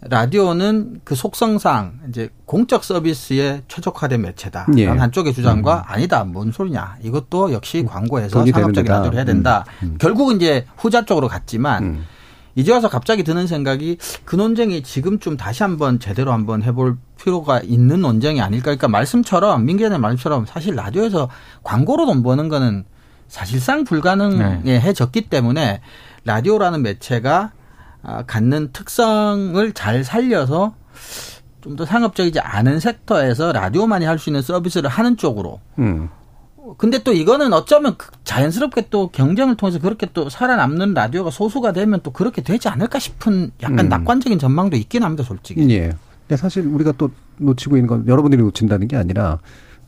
[0.00, 4.66] 라디오는 그 속성상 이제 공적 서비스에 최적화된 매체다.
[4.76, 4.86] 예.
[4.86, 5.82] 한쪽의 주장과 음.
[5.86, 6.24] 아니다.
[6.24, 6.98] 뭔 소리냐.
[7.02, 9.64] 이것도 역시 광고에서 상업적인 라디오를 해야 된다.
[9.82, 9.92] 음.
[9.92, 9.98] 음.
[9.98, 12.04] 결국은 이제 후자 쪽으로 갔지만 음.
[12.56, 18.00] 이제 와서 갑자기 드는 생각이 그 논쟁이 지금쯤 다시 한번 제대로 한번 해볼 필요가 있는
[18.00, 18.64] 논쟁이 아닐까.
[18.64, 21.28] 그러니까 말씀처럼 민기현의 말씀처럼 사실 라디오에서
[21.62, 22.84] 광고로 돈 버는 거는
[23.28, 25.28] 사실상 불가능해졌기 네.
[25.28, 25.80] 때문에
[26.24, 27.52] 라디오라는 매체가
[28.02, 30.74] 아, 갖는 특성을 잘 살려서
[31.60, 36.08] 좀 더 상업적이지 않은 섹터에서 라디오만이 할 수 있는 서비스를 하는 쪽으로 음.
[36.74, 42.00] 근데 또 이거는 어쩌면 그 자연스럽게 또 경쟁을 통해서 그렇게 또 살아남는 라디오가 소수가 되면
[42.02, 43.88] 또 그렇게 되지 않을까 싶은 약간 음.
[43.88, 45.68] 낙관적인 전망도 있긴 합니다, 솔직히.
[45.70, 45.94] 예.
[46.26, 49.38] 근데 사실 우리가 또 놓치고 있는 건 여러분들이 놓친다는 게 아니라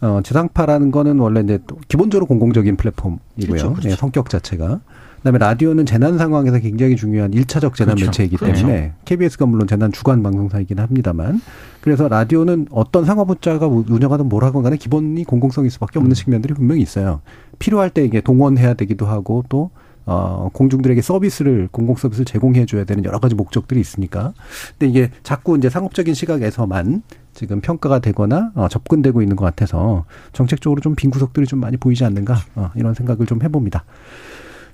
[0.01, 3.21] 어, 지상파라는 거는 원래 이제 또 기본적으로 공공적인 플랫폼이고요.
[3.47, 3.91] 그렇죠, 그렇죠.
[3.91, 4.81] 예, 성격 자체가.
[5.19, 8.11] 그다음에 라디오는 재난 상황에서 굉장히 중요한 일차적 재난 그렇죠.
[8.11, 8.63] 매체이기 그렇죠.
[8.63, 11.41] 때문에 KBS가 물론 재난 주관 방송사이긴 합니다만
[11.81, 16.15] 그래서 라디오는 어떤 상업업자가 운영하든 뭘 하건 간에 기본이 공공성일 수밖에 없는 음.
[16.15, 17.21] 측면들이 분명히 있어요.
[17.59, 19.71] 필요할 때 이게 동원해야 되기도 하고 또
[20.11, 24.33] 어, 공중들에게 서비스를, 공공 서비스를 제공해 줘야 되는 여러 가지 목적들이 있으니까.
[24.79, 27.03] 근데 이게 자꾸 이제 상업적인 시각에서만
[27.35, 32.07] 지금 평가가 되거나 어, 접근되고 있는 것 같아서 정책적으로 좀 빈 구석들이 좀 많이 보이지
[32.07, 33.85] 않는가, 어, 이런 생각을 좀 해봅니다.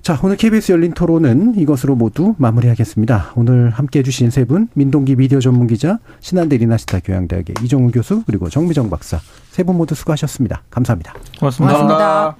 [0.05, 3.31] 자, 오늘 KBS 열린 토론은 이것으로 모두 마무리하겠습니다.
[3.35, 8.47] 오늘 함께 해주신 세 분, 민동기 미디어 전문 기자, 신한대 리나시타 교양대학의 이종우 교수, 그리고
[8.47, 9.19] 정미정 박사.
[9.49, 10.61] 세 분 모두 수고하셨습니다.
[10.69, 11.15] 감사합니다.
[11.39, 11.77] 고맙습니다.
[11.79, 12.35] 고맙습니다.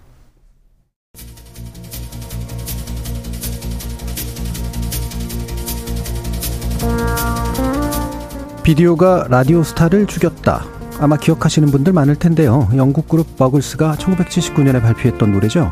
[8.64, 10.66] 비디오가 라디오 스타를 죽였다.
[11.00, 12.70] 아마 기억하시는 분들 많을 텐데요.
[12.76, 15.72] 영국 그룹 버글스가 1979년에 발표했던 노래죠.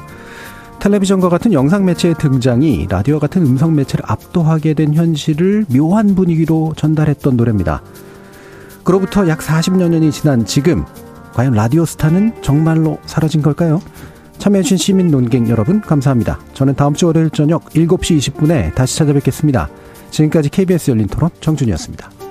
[0.84, 7.38] 텔레비전과 같은 영상 매체의 등장이 라디오 같은 음성 매체를 압도하게 된 현실을 묘한 분위기로 전달했던
[7.38, 7.82] 노래입니다.
[8.84, 10.84] 그로부터 약 40여 년이 지난 지금
[11.36, 13.82] 과연 라디오 스타는 정말로 사라진 걸까요?
[14.40, 16.42] 참여해주신 시민 논객 여러분 감사합니다.
[16.54, 19.70] 저는 다음 주 월요일 저녁 7시 20분에 다시 찾아뵙겠습니다.
[20.12, 22.23] 지금까지 KBS 열린 토론 정준이었습니다.